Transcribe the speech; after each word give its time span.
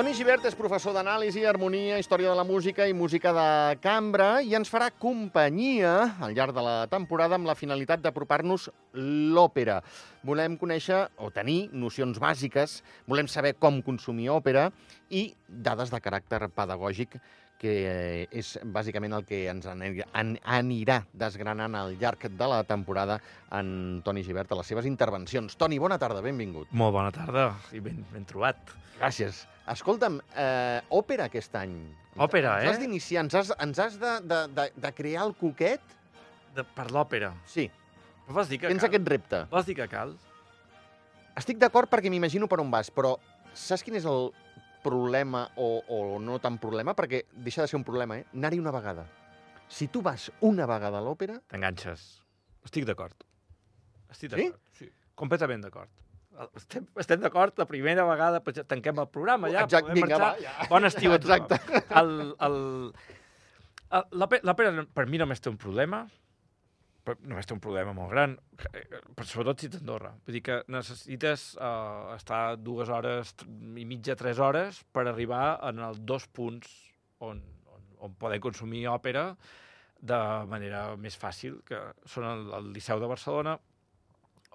Toni 0.00 0.14
Givert 0.16 0.46
és 0.48 0.54
professor 0.56 0.94
d'anàlisi, 0.96 1.42
harmonia, 1.44 1.98
història 2.00 2.30
de 2.30 2.36
la 2.38 2.44
música 2.48 2.86
i 2.88 2.94
música 2.96 3.34
de 3.36 3.48
cambra 3.84 4.28
i 4.40 4.54
ens 4.56 4.70
farà 4.72 4.86
companyia 4.96 5.90
al 6.24 6.32
llarg 6.32 6.56
de 6.56 6.62
la 6.64 6.76
temporada 6.88 7.36
amb 7.36 7.44
la 7.44 7.52
finalitat 7.52 8.00
d'apropar-nos 8.00 8.70
l'òpera. 9.36 9.82
Volem 10.24 10.56
conèixer 10.56 11.02
o 11.20 11.28
tenir 11.28 11.58
nocions 11.76 12.16
bàsiques, 12.16 12.78
volem 13.04 13.28
saber 13.28 13.52
com 13.60 13.82
consumir 13.84 14.30
òpera 14.32 14.70
i 15.12 15.34
dades 15.68 15.92
de 15.92 16.00
caràcter 16.00 16.46
pedagògic 16.48 17.20
que 17.60 17.72
eh, 17.84 18.26
és 18.32 18.54
bàsicament 18.72 19.12
el 19.18 19.24
que 19.28 19.42
ens 19.52 19.66
ani- 19.68 20.00
an- 20.16 20.38
anirà 20.48 21.02
desgranant 21.12 21.74
al 21.76 21.92
llarg 22.00 22.24
de 22.32 22.46
la 22.48 22.62
temporada 22.64 23.18
en 23.52 24.00
Toni 24.04 24.22
Givert 24.24 24.52
a 24.52 24.56
les 24.62 24.70
seves 24.72 24.88
intervencions. 24.88 25.56
Toni, 25.60 25.78
bona 25.78 25.98
tarda, 26.00 26.22
benvingut. 26.24 26.70
Molt 26.72 26.94
bona 26.96 27.12
tarda 27.12 27.50
i 27.76 27.82
ben, 27.84 28.00
ben 28.14 28.24
trobat. 28.24 28.56
Gràcies. 28.98 29.44
Escolta'm, 29.70 30.16
eh, 30.34 30.80
òpera 30.96 31.28
aquest 31.28 31.54
any. 31.60 31.76
Òpera, 32.16 32.56
ens 32.62 32.64
eh? 32.66 32.70
has 32.72 32.80
d'iniciar, 32.80 33.26
ens 33.28 33.36
has, 33.38 33.52
ens 33.60 33.78
has 33.78 34.00
de, 34.00 34.14
de, 34.26 34.40
de, 34.56 34.64
de 34.82 34.92
crear 34.96 35.26
el 35.28 35.36
coquet? 35.38 35.84
De, 36.56 36.64
per 36.64 36.88
l'òpera. 36.90 37.34
Sí, 37.46 37.68
Vols 38.30 38.48
dir 38.50 38.60
que 38.62 38.68
tens 38.70 38.80
cal? 38.82 38.88
aquest 38.90 39.08
repte. 39.10 39.38
Vols 39.50 39.66
dir 39.66 39.74
que 39.78 39.86
cal? 39.90 40.16
Estic 41.38 41.58
d'acord 41.60 41.90
perquè 41.90 42.10
m'imagino 42.12 42.48
per 42.50 42.60
on 42.62 42.70
vas, 42.72 42.90
però 42.94 43.14
saps 43.54 43.82
quin 43.86 43.96
és 43.98 44.04
el 44.08 44.28
problema 44.82 45.46
o, 45.56 45.82
o 45.88 46.18
no 46.20 46.38
tan 46.42 46.58
problema? 46.58 46.94
Perquè 46.98 47.24
deixa 47.32 47.62
de 47.62 47.68
ser 47.70 47.78
un 47.80 47.84
problema, 47.84 48.18
eh? 48.18 48.26
Anar-hi 48.34 48.58
una 48.62 48.72
vegada. 48.74 49.06
Si 49.70 49.86
tu 49.88 50.02
vas 50.02 50.30
una 50.40 50.66
vegada 50.66 50.98
a 50.98 51.04
l'òpera, 51.04 51.38
T'enganxes. 51.48 52.22
Estic 52.66 52.84
d'acord. 52.88 53.14
Estic 54.10 54.30
Sí? 54.34 54.36
d'acord. 54.48 54.60
Sí? 54.78 54.90
Completament 55.14 55.62
d'acord. 55.64 55.90
Estem, 56.56 56.86
estem 56.96 57.20
d'acord 57.20 57.58
la 57.60 57.66
primera 57.68 58.04
vegada, 58.08 58.38
pues 58.40 58.56
ja 58.56 58.62
tanquem 58.64 58.96
el 59.02 59.08
programa 59.12 59.50
ja, 59.52 59.64
Exacte, 59.66 59.90
podem 59.90 60.02
vinga, 60.02 60.16
marxar. 60.18 60.36
va, 60.38 60.62
ja. 60.62 60.68
Bon 60.70 60.86
estiu 60.88 61.12
a 61.12 61.18
tothom. 61.20 61.44
Exacte. 61.44 61.82
El, 62.00 62.12
el, 62.46 62.58
l'òpera 64.16 64.86
per 64.94 65.06
mi 65.10 65.18
només 65.20 65.42
té 65.42 65.50
un 65.50 65.58
problema, 65.60 66.04
però 67.10 67.30
només 67.30 67.48
té 67.48 67.54
un 67.54 67.62
problema 67.62 67.94
molt 67.96 68.12
gran, 68.12 68.36
eh, 68.70 68.84
però 69.16 69.26
sobretot 69.26 69.60
si 69.62 69.68
ets 69.70 69.78
a 69.78 69.82
Andorra. 69.82 70.12
Vull 70.26 70.36
dir 70.38 70.42
que 70.46 70.58
necessites 70.70 71.46
uh, 71.58 72.12
estar 72.14 72.56
dues 72.60 72.90
hores 72.92 73.34
i 73.46 73.86
mitja, 73.88 74.16
tres 74.18 74.38
hores 74.38 74.82
per 74.94 75.06
arribar 75.08 75.58
en 75.68 75.82
els 75.86 76.00
dos 76.06 76.28
punts 76.28 76.70
on, 77.20 77.42
on, 77.74 77.88
on 78.06 78.14
poder 78.20 78.40
consumir 78.40 78.86
òpera 78.92 79.32
de 80.00 80.20
manera 80.48 80.96
més 80.96 81.18
fàcil, 81.20 81.60
que 81.66 81.80
són 82.08 82.28
el, 82.28 82.46
el 82.56 82.70
Liceu 82.72 83.00
de 83.02 83.10
Barcelona 83.10 83.58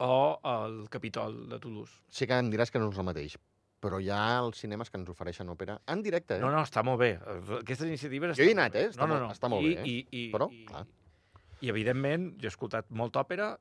o 0.02 0.16
el 0.52 0.80
Capitol 0.92 1.44
de 1.52 1.60
Toulouse. 1.62 2.00
Sé 2.10 2.28
que 2.28 2.40
em 2.40 2.50
diràs 2.52 2.74
que 2.74 2.82
no 2.82 2.90
és 2.90 2.98
el 3.00 3.08
mateix, 3.08 3.38
però 3.84 4.00
hi 4.02 4.10
ha 4.10 4.40
els 4.42 4.64
cinemes 4.64 4.90
que 4.90 4.98
ens 4.98 5.12
ofereixen 5.12 5.52
òpera 5.54 5.78
en 5.92 6.02
directe, 6.02 6.40
eh? 6.40 6.44
No, 6.44 6.50
no, 6.52 6.64
està 6.66 6.82
molt 6.84 7.00
bé. 7.04 7.14
Aquestes 7.62 7.86
iniciatives... 7.86 8.40
Jo 8.40 8.48
hi 8.48 8.56
he 8.56 8.58
anat, 8.58 8.80
eh? 8.80 8.90
Està 8.90 9.06
no, 9.06 9.20
no, 9.20 9.28
no. 9.28 9.34
està 9.36 9.52
molt 9.52 9.68
I, 9.68 9.76
bé, 9.76 9.82
eh? 9.84 9.92
I, 9.92 10.24
i, 10.24 10.30
Però, 10.34 10.50
i, 10.50 10.66
clar. 10.72 10.88
I, 11.62 11.70
evidentment, 11.72 12.34
jo 12.42 12.50
he 12.50 12.54
escoltat 12.54 12.90
molta 12.92 13.24
òpera 13.24 13.54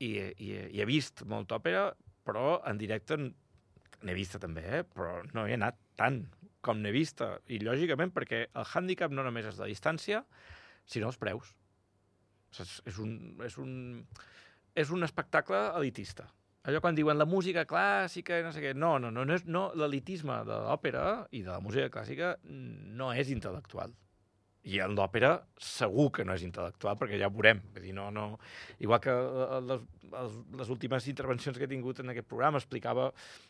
i, 0.00 0.10
i, 0.10 0.50
i 0.74 0.80
he 0.82 0.88
vist 0.88 1.24
molta 1.28 1.60
òpera, 1.60 1.90
però 2.26 2.58
en 2.68 2.80
directe 2.80 3.18
n'he 3.20 4.16
vista 4.16 4.40
també, 4.40 4.64
eh? 4.80 4.82
però 4.84 5.20
no 5.34 5.46
he 5.46 5.54
anat 5.56 5.78
tant 6.00 6.22
com 6.64 6.80
n'he 6.80 6.92
vista. 6.94 7.34
I 7.52 7.60
lògicament 7.64 8.12
perquè 8.16 8.46
el 8.48 8.66
hàndicap 8.66 9.12
no 9.14 9.24
només 9.26 9.48
és 9.52 9.60
la 9.60 9.68
distància, 9.70 10.24
sinó 10.88 11.10
els 11.12 11.20
preus. 11.20 11.54
És, 12.58 12.80
és, 12.88 12.98
un, 12.98 13.16
és, 13.46 13.56
un, 13.62 13.72
és 14.74 14.90
un 14.90 15.06
espectacle 15.06 15.60
elitista. 15.78 16.26
Allò 16.68 16.82
quan 16.84 16.96
diuen 16.96 17.16
la 17.16 17.28
música 17.28 17.64
clàssica 17.64 18.36
i 18.36 18.44
no 18.44 18.50
sé 18.52 18.60
què, 18.60 18.74
no, 18.76 18.98
no, 19.00 19.08
no, 19.14 19.24
no, 19.24 19.36
és, 19.38 19.46
no 19.48 19.70
l'elitisme 19.78 20.42
de 20.44 20.58
l'òpera 20.66 21.04
i 21.32 21.44
de 21.46 21.54
la 21.54 21.60
música 21.64 21.88
clàssica 21.92 22.34
no 22.44 23.12
és 23.16 23.32
intel·lectual. 23.32 23.94
I 24.68 24.76
en 24.84 24.92
l'òpera 24.92 25.30
segur 25.56 26.10
que 26.12 26.24
no 26.26 26.34
és 26.36 26.42
intel·lectual, 26.44 26.98
perquè 27.00 27.16
ja 27.20 27.30
ho 27.30 27.32
veurem. 27.32 27.62
Vull 27.72 27.86
dir, 27.86 27.94
no, 27.96 28.10
no... 28.12 28.24
Igual 28.84 29.00
que 29.00 29.14
eh, 29.14 29.60
les, 29.64 29.86
les, 30.60 30.72
últimes 30.74 31.06
intervencions 31.08 31.56
que 31.56 31.64
he 31.64 31.70
tingut 31.70 32.02
en 32.02 32.12
aquest 32.12 32.28
programa 32.28 32.60
explicava 32.60 33.08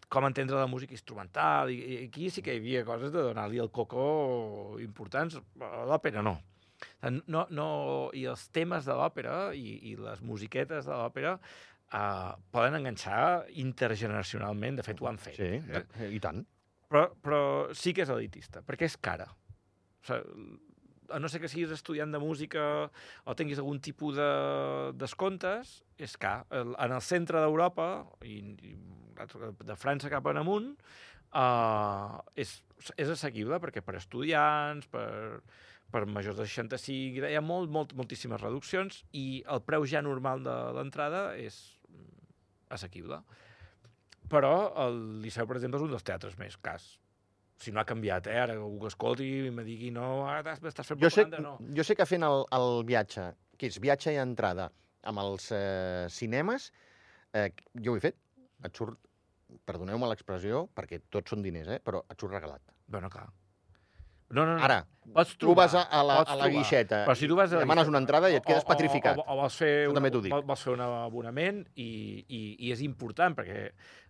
com 0.09 0.29
entendre 0.29 0.61
la 0.61 0.69
música 0.71 0.95
instrumental, 0.95 1.73
i, 1.75 1.81
i 1.81 1.99
aquí 2.05 2.31
sí 2.31 2.45
que 2.47 2.55
hi 2.55 2.63
havia 2.63 2.85
coses 2.87 3.11
de 3.15 3.25
donar-li 3.27 3.59
el 3.59 3.73
coco 3.75 4.79
importants. 4.83 5.41
A 5.67 5.83
l'òpera 5.91 6.23
no. 6.23 6.37
no, 7.27 7.45
no. 7.51 7.69
I 8.15 8.29
els 8.31 8.47
temes 8.55 8.87
de 8.87 8.95
l'òpera 9.03 9.41
i, 9.59 9.81
i 9.91 9.99
les 9.99 10.23
musiquetes 10.23 10.87
de 10.87 10.95
l'òpera 10.95 11.35
uh, 11.41 12.39
poden 12.55 12.79
enganxar 12.79 13.51
intergeneracionalment. 13.67 14.79
De 14.79 14.87
fet, 14.87 15.03
ho 15.03 15.11
han 15.11 15.19
fet. 15.19 15.43
Sí, 15.43 15.53
eh? 15.59 16.15
i 16.15 16.23
tant. 16.23 16.47
però, 16.91 17.07
però 17.23 17.45
sí 17.75 17.95
que 17.95 18.07
és 18.07 18.11
elitista, 18.11 18.63
perquè 18.67 18.87
és 18.87 18.99
cara. 19.03 19.27
O 19.31 20.07
sigui, 20.07 20.59
a 21.11 21.19
no 21.23 21.29
ser 21.29 21.41
que 21.43 21.49
siguis 21.51 21.71
estudiant 21.75 22.13
de 22.15 22.19
música 22.23 22.63
o 23.25 23.35
tinguis 23.39 23.59
algun 23.61 23.81
tipus 23.85 24.17
de 24.17 24.31
descomptes, 25.01 25.81
és. 25.99 26.45
El- 26.51 26.77
En 26.79 26.93
el 26.97 27.03
centre 27.03 27.41
d'Europa, 27.43 28.07
i, 28.23 28.39
i 28.71 28.75
de 29.67 29.77
França 29.77 30.09
cap 30.13 30.27
en 30.33 30.39
amunt, 30.41 30.71
uh, 31.37 32.21
és, 32.37 32.55
és 32.97 33.09
assequible, 33.13 33.59
perquè 33.61 33.83
per 33.85 33.97
estudiants, 33.99 34.87
per, 34.89 35.43
per 35.91 36.07
majors 36.07 36.39
de 36.39 36.47
65, 36.47 37.27
hi 37.29 37.37
ha 37.37 37.43
molt, 37.45 37.69
molt, 37.71 37.93
moltíssimes 37.99 38.41
reduccions 38.41 39.03
i 39.13 39.43
el 39.51 39.61
preu 39.67 39.85
ja 39.91 40.01
normal 40.03 40.43
de 40.47 40.57
l'entrada 40.79 41.35
és 41.37 41.59
assequible. 42.71 43.21
Però 44.31 44.71
el 44.87 45.01
Liceu, 45.25 45.47
per 45.51 45.57
exemple, 45.59 45.81
és 45.81 45.85
un 45.89 45.91
dels 45.91 46.05
teatres 46.07 46.37
més 46.39 46.57
cars. 46.63 46.93
Si 47.61 47.73
no 47.73 47.81
ha 47.83 47.85
canviat, 47.85 48.27
eh? 48.33 48.39
Ara 48.41 48.55
algú 48.57 48.79
que 48.87 48.89
escolti 48.89 49.27
i 49.47 49.51
me 49.53 49.65
digui 49.67 49.91
no, 49.93 50.25
ara 50.31 50.55
estàs 50.57 50.87
fent 50.89 50.97
propaganda, 51.01 51.41
no. 51.45 51.59
jo 51.77 51.85
sé 51.85 51.97
que 51.99 52.07
fent 52.09 52.25
el, 52.25 52.47
el 52.57 52.71
viatge, 52.89 53.27
que 53.61 53.69
és 53.69 53.77
viatge 53.85 54.15
i 54.15 54.21
entrada 54.23 54.71
amb 55.11 55.21
els 55.21 55.51
eh, 55.53 56.07
cinemes, 56.13 56.71
eh, 57.37 57.51
jo 57.85 57.93
ho 57.93 58.01
he 58.01 58.05
fet, 58.07 58.17
et 58.65 58.77
surt, 58.81 58.97
perdoneu-me 59.69 60.09
l'expressió, 60.09 60.65
perquè 60.77 61.03
tots 61.13 61.35
són 61.35 61.45
diners, 61.45 61.69
eh, 61.77 61.81
però 61.85 62.01
et 62.09 62.17
surt 62.21 62.33
regalat. 62.33 62.65
Bueno, 62.89 63.13
clar. 63.13 63.29
No, 64.31 64.45
no, 64.47 64.55
no. 64.55 64.63
Ara, 64.63 64.85
pots 65.13 65.33
tu 65.43 65.53
vas 65.59 65.73
a, 65.75 65.81
a 65.91 66.05
la, 66.07 66.21
a 66.21 66.23
la 66.23 66.45
trobar. 66.47 66.51
guixeta, 66.55 67.01
Però 67.05 67.17
si 67.19 67.27
tu 67.27 67.35
vas 67.35 67.51
a 67.51 67.57
la 67.59 67.65
demanes 67.65 67.89
una 67.91 67.99
entrada 67.99 68.29
i 68.31 68.37
et 68.39 68.45
quedes 68.47 68.63
o- 68.63 68.69
petrificat. 68.69 69.19
O, 69.19 69.25
o, 69.27 69.35
o 69.35 69.41
vols 69.41 69.57
fer, 69.59 69.73
un, 69.91 69.97
també 69.99 70.13
dic. 70.15 70.31
vols 70.47 70.63
fer 70.63 70.73
un 70.77 70.85
abonament 70.87 71.65
i, 71.75 71.89
i, 72.29 72.43
i 72.69 72.71
és 72.71 72.81
important 72.87 73.35
perquè 73.35 73.65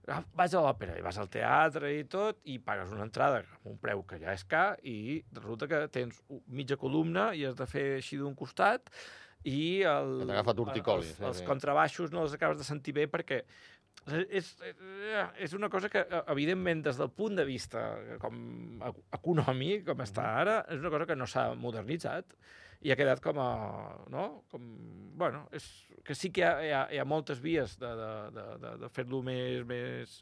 ah, 0.08 0.22
vas 0.34 0.54
a 0.54 0.60
l'òpera 0.64 0.96
i 0.98 1.02
vas 1.04 1.18
al 1.18 1.28
teatre 1.28 1.92
i 1.98 2.04
tot 2.04 2.38
i 2.44 2.58
pagues 2.58 2.92
una 2.94 3.04
entrada 3.04 3.42
amb 3.44 3.72
un 3.74 3.78
preu 3.78 4.02
que 4.08 4.18
ja 4.22 4.32
és 4.32 4.44
car 4.48 4.78
i 4.82 5.22
resulta 5.36 5.68
que 5.68 5.82
tens 5.92 6.22
mitja 6.48 6.76
columna 6.80 7.32
i 7.34 7.44
has 7.44 7.56
de 7.58 7.66
fer 7.66 7.86
així 7.98 8.16
d'un 8.20 8.34
costat 8.34 8.88
i 9.44 9.82
el, 9.88 10.18
torticoli, 10.66 11.06
els, 11.06 11.16
sí, 11.16 11.24
els 11.24 11.38
sí. 11.42 11.44
contrabaixos 11.48 12.10
no 12.12 12.22
els 12.26 12.34
acabes 12.36 12.58
de 12.60 12.64
sentir 12.64 12.92
bé 12.96 13.06
perquè 13.08 13.42
és, 14.30 14.54
és 15.36 15.52
una 15.56 15.68
cosa 15.68 15.88
que, 15.92 16.00
eh, 16.00 16.22
evidentment, 16.32 16.82
des 16.86 16.96
del 16.96 17.10
punt 17.12 17.36
de 17.36 17.44
vista 17.44 17.82
eh, 18.00 18.16
com 18.20 18.36
ec- 18.88 19.00
econòmic, 19.18 19.84
com 19.86 20.00
està 20.04 20.24
ara, 20.40 20.58
és 20.72 20.80
una 20.80 20.92
cosa 20.92 21.06
que 21.08 21.16
no 21.16 21.26
s'ha 21.28 21.50
modernitzat 21.54 22.36
i 22.80 22.92
ha 22.92 22.96
quedat 22.96 23.20
com 23.24 23.38
a... 23.42 23.50
No? 24.12 24.26
Com, 24.52 24.64
bueno, 25.20 25.44
és, 25.56 25.66
que 26.06 26.16
sí 26.16 26.30
que 26.32 26.42
hi 26.42 26.46
ha, 26.46 26.52
hi 26.64 26.72
ha, 26.72 26.82
hi 26.94 27.00
ha 27.00 27.08
moltes 27.08 27.42
vies 27.44 27.76
de, 27.80 27.90
de, 27.98 28.10
de, 28.36 28.46
de, 28.62 28.74
de 28.84 28.90
fer-lo 28.94 29.20
més, 29.26 29.64
més, 29.68 30.14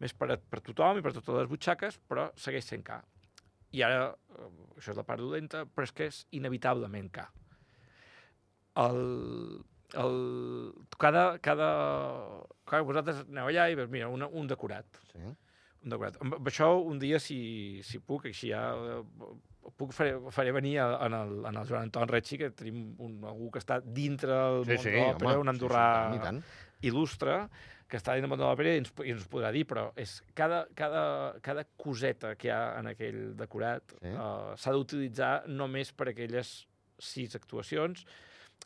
més 0.00 0.14
per, 0.16 0.30
a, 0.32 0.38
per 0.38 0.62
tothom 0.64 1.00
i 1.00 1.04
per 1.04 1.12
totes 1.16 1.36
les 1.36 1.50
butxaques, 1.50 2.00
però 2.08 2.30
segueix 2.40 2.68
sent 2.68 2.84
car. 2.86 3.02
I 3.76 3.84
ara, 3.84 4.06
eh, 4.38 4.48
això 4.78 4.94
és 4.94 5.00
la 5.00 5.04
part 5.08 5.20
dolenta, 5.20 5.66
però 5.68 5.84
és 5.84 5.92
que 5.92 6.08
és 6.08 6.22
inevitablement 6.38 7.10
car. 7.12 7.28
El, 8.78 9.02
el, 10.00 10.16
cada, 10.96 11.26
cada, 11.44 11.68
cada, 12.64 12.86
vosaltres 12.88 13.24
aneu 13.26 13.50
allà 13.50 13.68
i 13.68 13.76
veus, 13.76 13.92
mira, 13.92 14.08
una, 14.12 14.30
un 14.32 14.48
decorat. 14.48 15.02
Sí. 15.12 15.34
Un 15.84 15.90
decorat. 15.94 16.16
Amb, 16.22 16.34
amb 16.40 16.48
això, 16.50 16.72
un 16.84 16.98
dia, 16.98 17.20
si, 17.22 17.80
si 17.86 18.00
puc, 18.02 18.26
així 18.26 18.50
ja 18.50 18.62
eh, 18.74 19.02
puc 19.78 19.92
faré, 19.94 20.16
faré 20.34 20.52
venir 20.52 20.78
a- 20.82 20.98
en 21.06 21.14
el, 21.14 21.34
en 21.46 21.56
el 21.60 21.66
Joan 21.68 21.86
Anton 21.86 22.08
Retxi, 22.10 22.38
que 22.40 22.50
tenim 22.50 22.94
un, 23.04 23.18
algú 23.28 23.50
que 23.54 23.60
està 23.62 23.80
dintre 23.84 24.32
del 24.32 24.64
Sí, 24.64 24.72
món 24.74 24.82
sí, 24.84 24.90
de 24.90 25.02
l'òpera, 25.04 25.38
un 25.38 25.46
sí, 25.46 25.52
sí, 25.52 25.54
andorrà 25.56 25.84
tant 25.94 26.16
i 26.16 26.22
tant. 26.24 26.40
il·lustre, 26.88 27.36
que 27.88 27.96
està 27.96 28.12
dins 28.16 28.26
del 28.26 28.30
món 28.32 28.40
de 28.40 28.44
l'òpera 28.44 28.74
i 28.74 28.80
ens, 28.82 28.90
i 29.06 29.12
ens 29.14 29.28
podrà 29.30 29.52
dir, 29.54 29.62
però 29.70 29.86
és 29.96 30.18
cada, 30.36 30.64
cada, 30.76 31.04
cada 31.46 31.64
coseta 31.80 32.34
que 32.36 32.48
hi 32.48 32.52
ha 32.52 32.78
en 32.80 32.90
aquell 32.90 33.20
decorat 33.38 33.94
Sí. 34.02 34.08
eh, 34.10 34.56
s'ha 34.56 34.74
d'utilitzar 34.74 35.46
només 35.48 35.92
per 35.92 36.10
aquelles 36.10 36.66
sis 36.98 37.34
actuacions 37.38 38.02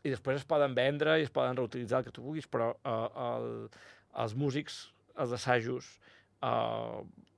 i 0.03 0.11
després 0.11 0.41
es 0.41 0.49
poden 0.49 0.75
vendre 0.75 1.19
i 1.21 1.27
es 1.29 1.31
poden 1.31 1.55
reutilitzar 1.61 2.01
el 2.01 2.05
que 2.09 2.11
tu 2.17 2.23
vulguis, 2.25 2.49
però 2.49 2.73
eh, 2.83 3.09
el, 3.29 3.69
els 4.25 4.35
músics, 4.35 4.89
els 5.21 5.33
assajos, 5.37 5.99
eh, 6.49 7.29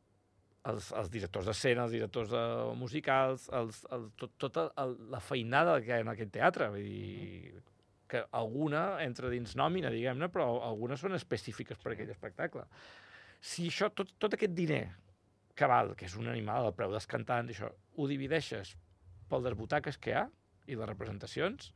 els, 0.71 0.89
els 0.97 1.13
directors 1.13 1.51
d'escena, 1.51 1.85
els 1.85 1.95
directors 1.95 2.33
de 2.33 2.43
musicals, 2.81 3.47
els, 3.53 3.85
el, 3.95 4.09
tot, 4.21 4.35
tota 4.41 4.67
el, 4.81 4.97
la 5.13 5.21
feinada 5.21 5.79
que 5.83 5.93
hi 5.93 5.97
ha 5.99 6.03
en 6.05 6.13
aquest 6.15 6.33
teatre. 6.35 6.71
Vull 6.73 6.89
dir, 6.89 7.63
que 8.11 8.25
alguna 8.37 8.85
entra 9.05 9.31
dins 9.33 9.57
nòmina, 9.59 9.93
diguem-ne, 9.93 10.29
però 10.33 10.49
algunes 10.67 11.03
són 11.03 11.17
específiques 11.17 11.81
per 11.81 11.95
aquell 11.95 12.13
espectacle. 12.15 12.67
Si 13.45 13.69
això, 13.69 13.91
tot, 13.93 14.15
tot 14.21 14.37
aquest 14.37 14.55
diner 14.57 14.85
que 15.55 15.69
val, 15.71 15.95
que 15.99 16.07
és 16.09 16.17
un 16.19 16.29
animal 16.31 16.69
al 16.69 16.77
preu 16.77 16.93
dels 16.93 17.09
cantants, 17.11 17.53
això, 17.55 17.71
ho 17.71 18.07
divideixes 18.11 18.75
per 19.31 19.41
les 19.45 19.57
butaques 19.59 19.99
que 19.99 20.13
hi 20.13 20.19
ha 20.21 20.29
i 20.71 20.79
les 20.79 20.89
representacions, 20.89 21.73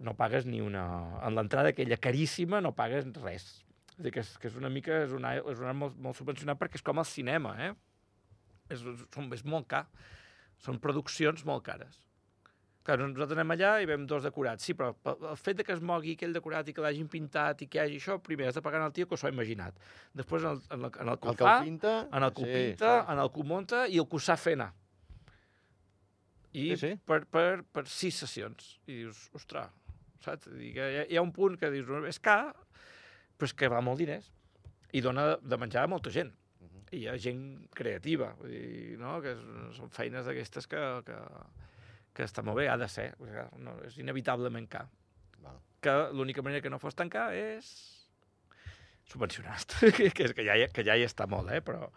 no 0.00 0.14
pagues 0.16 0.46
ni 0.48 0.62
una... 0.64 0.84
En 1.26 1.36
l'entrada 1.36 1.74
aquella 1.74 1.98
caríssima 2.00 2.62
no 2.64 2.72
pagues 2.76 3.08
res. 3.20 3.50
És 4.00 4.04
dir, 4.06 4.12
que 4.16 4.22
és, 4.24 4.28
que 4.40 4.48
és 4.48 4.54
una 4.56 4.70
mica... 4.72 5.02
És 5.04 5.10
una, 5.12 5.34
és 5.36 5.58
una 5.60 5.74
molt, 5.76 5.98
molt 6.00 6.16
subvencionat 6.16 6.56
perquè 6.56 6.80
és 6.80 6.84
com 6.86 6.98
el 7.02 7.04
cinema, 7.04 7.52
eh? 7.60 7.74
És, 8.72 8.80
són, 9.12 9.26
és 9.36 9.44
molt 9.44 9.66
car. 9.68 9.82
Són 10.64 10.78
produccions 10.80 11.44
molt 11.44 11.66
cares. 11.66 11.98
Clar, 12.86 12.96
nosaltres 12.96 13.36
anem 13.36 13.52
allà 13.52 13.74
i 13.82 13.88
veiem 13.88 14.06
dos 14.08 14.24
decorats. 14.24 14.64
Sí, 14.64 14.72
però 14.72 14.94
el 15.12 15.36
fet 15.36 15.58
de 15.58 15.66
que 15.68 15.74
es 15.76 15.82
mogui 15.84 16.14
aquell 16.16 16.32
decorat 16.32 16.70
i 16.70 16.72
que 16.72 16.80
l'hagin 16.80 17.10
pintat 17.12 17.60
i 17.60 17.68
que 17.68 17.76
hi 17.76 17.82
hagi 17.82 17.98
això, 18.00 18.16
primer 18.24 18.48
has 18.48 18.56
de 18.56 18.62
pagar 18.64 18.80
al 18.80 18.94
tio 18.96 19.04
que 19.10 19.18
s'ho 19.20 19.28
ha 19.28 19.32
imaginat. 19.34 19.76
Després 20.16 20.46
en 20.48 20.54
el, 20.56 20.62
en 20.64 20.86
el, 20.88 20.94
en 21.04 21.12
el 21.12 21.18
que 21.20 21.28
El 21.28 21.34
ho 21.34 21.36
que 21.36 21.44
ho 21.44 21.66
pinta... 21.66 21.92
en 22.08 22.24
el 22.24 22.32
que 22.32 22.42
ho 22.42 22.48
sí, 22.48 22.54
pinta, 22.56 22.94
sí. 22.94 23.12
en 23.12 23.20
el 23.26 23.30
que 23.34 23.44
ho 23.44 23.46
munta 23.52 23.82
i 23.84 24.00
el 24.00 24.08
que 24.08 24.16
ho 24.16 24.22
sap 24.30 24.40
fer 24.40 24.56
anar. 24.56 24.70
I 26.56 26.70
Sí, 26.72 26.76
sí. 26.80 26.94
Per, 27.06 27.20
per, 27.30 27.62
per 27.68 27.84
sis 27.86 28.16
sessions. 28.24 28.72
I 28.88 29.02
dius, 29.02 29.26
ostres, 29.36 29.68
saps? 30.24 30.48
Hi, 30.56 30.72
ha, 30.80 30.88
hi 31.04 31.20
ha 31.20 31.22
un 31.22 31.30
punt 31.36 31.60
que 31.60 31.70
dius, 31.70 31.86
"No, 31.86 32.00
és 32.08 32.18
car, 32.18 32.56
però 33.40 33.48
és 33.48 33.56
que 33.56 33.70
va 33.72 33.80
molt 33.84 34.00
diners. 34.02 34.28
I 34.92 35.00
dona 35.00 35.32
de 35.40 35.58
menjar 35.60 35.86
a 35.86 35.90
molta 35.90 36.12
gent. 36.12 36.32
Mhm. 36.60 36.84
I 36.92 37.02
hi 37.02 37.08
ha 37.08 37.16
gent 37.16 37.42
creativa, 37.74 38.34
vull 38.38 38.52
dir, 38.52 38.98
no? 39.00 39.16
que 39.24 39.32
és, 39.32 39.44
són 39.78 39.90
feines 39.94 40.26
d'aquestes 40.28 40.68
que, 40.68 40.82
que, 41.06 41.18
que 42.12 42.26
està 42.28 42.44
molt 42.44 42.60
bé, 42.60 42.68
ha 42.68 42.76
de 42.76 42.88
ser. 42.92 43.14
No, 43.62 43.78
és 43.86 43.96
inevitablement 44.02 44.68
car. 44.68 44.84
Val. 45.40 45.56
Que 45.80 45.96
l'única 46.12 46.44
manera 46.44 46.60
que 46.60 46.70
no 46.72 46.78
fos 46.82 46.98
tan 46.98 47.08
car 47.08 47.30
és 47.32 47.70
subvencionat, 49.10 49.72
que, 49.96 50.06
és, 50.06 50.34
que, 50.36 50.44
ja, 50.46 50.54
que 50.70 50.84
ja 50.86 50.94
hi 50.94 51.02
està 51.06 51.26
molt, 51.30 51.50
eh? 51.50 51.60
però, 51.66 51.88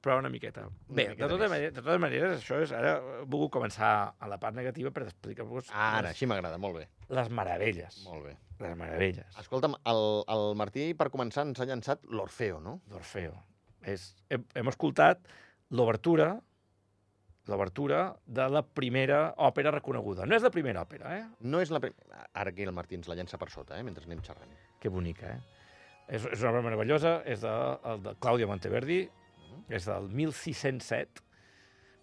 però 0.00 0.16
una 0.22 0.30
miqueta. 0.32 0.64
Bé, 0.88 1.10
miqueta 1.10 1.26
de, 1.26 1.34
totes 1.34 1.50
maneres, 1.52 1.74
de 1.74 1.82
totes 1.82 2.00
maneres, 2.00 2.36
això 2.38 2.60
és... 2.64 2.72
Ara 2.76 2.94
he 2.96 3.26
volgut 3.26 3.52
començar 3.58 3.90
a 4.16 4.30
la 4.30 4.38
part 4.40 4.56
negativa 4.56 4.92
per 4.94 5.04
explicar-vos 5.08 5.68
Ara, 5.72 6.06
les, 6.08 6.14
així 6.14 6.28
m'agrada, 6.30 6.60
molt 6.62 6.78
bé. 6.80 6.86
les 7.12 7.28
meravelles. 7.34 8.00
Molt 8.06 8.24
bé. 8.30 8.36
Les 8.62 8.76
meravelles. 8.78 9.38
Escolta'm, 9.42 9.74
el, 9.90 10.04
el 10.30 10.46
Martí, 10.58 10.92
per 10.98 11.10
començar, 11.14 11.46
ens 11.48 11.60
ha 11.60 11.66
llançat 11.68 12.04
l'Orfeo, 12.10 12.60
no? 12.62 12.78
d'Orfeo. 12.90 13.34
És, 13.90 14.12
hem, 14.30 14.44
hem 14.58 14.70
escoltat 14.70 15.26
l'obertura 15.74 16.36
l'obertura 17.50 18.02
de 18.26 18.44
la 18.48 18.62
primera 18.62 19.32
òpera 19.42 19.72
reconeguda. 19.74 20.26
No 20.28 20.36
és 20.36 20.44
la 20.46 20.52
primera 20.54 20.84
òpera, 20.84 21.16
eh? 21.16 21.24
No 21.40 21.58
és 21.62 21.72
la 21.74 21.80
primera... 21.82 22.26
Ara 22.38 22.52
aquí 22.52 22.66
el 22.66 22.74
Martí 22.76 22.98
ens 22.98 23.08
la 23.10 23.16
llença 23.18 23.38
per 23.40 23.48
sota, 23.50 23.78
eh? 23.78 23.82
mentre 23.86 24.06
anem 24.06 24.22
xerrant. 24.22 24.52
Que 24.82 24.92
bonica, 24.92 25.32
eh? 25.34 25.64
És, 26.06 26.24
és 26.26 26.38
una 26.42 26.52
obra 26.52 26.62
meravellosa, 26.66 27.16
és 27.26 27.42
de, 27.42 27.54
de 28.04 28.14
Claudio 28.22 28.48
Monteverdi, 28.50 29.00
és 29.72 29.86
del 29.88 30.08
1607, 30.12 31.24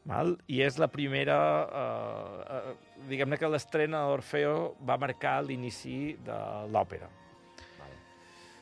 val? 0.06 0.38
i 0.48 0.62
és 0.62 0.78
la 0.80 0.88
primera... 0.88 1.38
Eh, 1.70 2.58
eh, 2.58 2.76
diguem-ne 3.10 3.38
que 3.40 3.48
l'estrena 3.50 4.06
d'Orfeo 4.08 4.76
va 4.86 4.98
marcar 4.98 5.40
l'inici 5.44 6.16
de 6.26 6.40
l'òpera. 6.72 7.08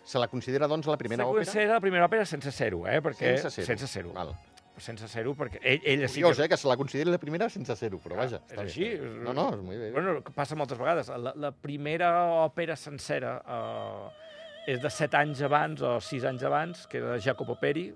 Se 0.08 0.18
la 0.20 0.28
considera, 0.32 0.68
doncs, 0.72 0.88
la 0.88 0.96
primera 0.96 1.24
Se 1.26 1.28
òpera? 1.30 1.44
considera 1.46 1.74
la 1.74 1.82
primera 1.84 2.06
òpera 2.08 2.26
sense 2.26 2.52
zero, 2.56 2.86
eh? 2.88 3.02
Perquè, 3.04 3.34
Sense 3.38 3.50
zero. 3.62 3.66
Sense 3.68 3.88
zero. 3.92 4.14
Val. 4.16 4.30
Sense 4.78 5.08
zero, 5.10 5.34
perquè 5.36 5.58
ell, 5.60 5.82
ella 5.84 6.08
sí 6.08 6.22
que... 6.22 6.30
eh, 6.46 6.48
que 6.48 6.56
se 6.58 6.68
la 6.70 6.78
consideri 6.78 7.10
la 7.12 7.18
primera 7.18 7.50
sense 7.50 7.76
zero, 7.76 7.98
però 8.00 8.16
vaja. 8.16 8.38
és 8.38 8.52
està 8.54 8.62
bé, 8.62 8.68
així, 8.70 8.86
està 8.94 9.02
bé. 9.02 9.10
és- 9.10 9.24
No, 9.26 9.34
no, 9.34 9.48
és 9.58 9.64
molt 9.66 9.80
bé. 9.82 9.92
Bueno, 9.92 10.22
passa 10.36 10.56
moltes 10.56 10.78
vegades. 10.78 11.10
La, 11.10 11.34
la 11.36 11.52
primera 11.52 12.12
òpera 12.46 12.76
sencera 12.78 13.42
eh, 13.42 14.72
és 14.72 14.80
de 14.84 14.90
set 14.94 15.14
anys 15.18 15.42
abans 15.42 15.82
o 15.82 15.98
sis 16.00 16.24
anys 16.30 16.44
abans, 16.48 16.86
que 16.88 17.02
era 17.02 17.16
de 17.18 17.20
Jacopo 17.26 17.58
Peri, 17.60 17.90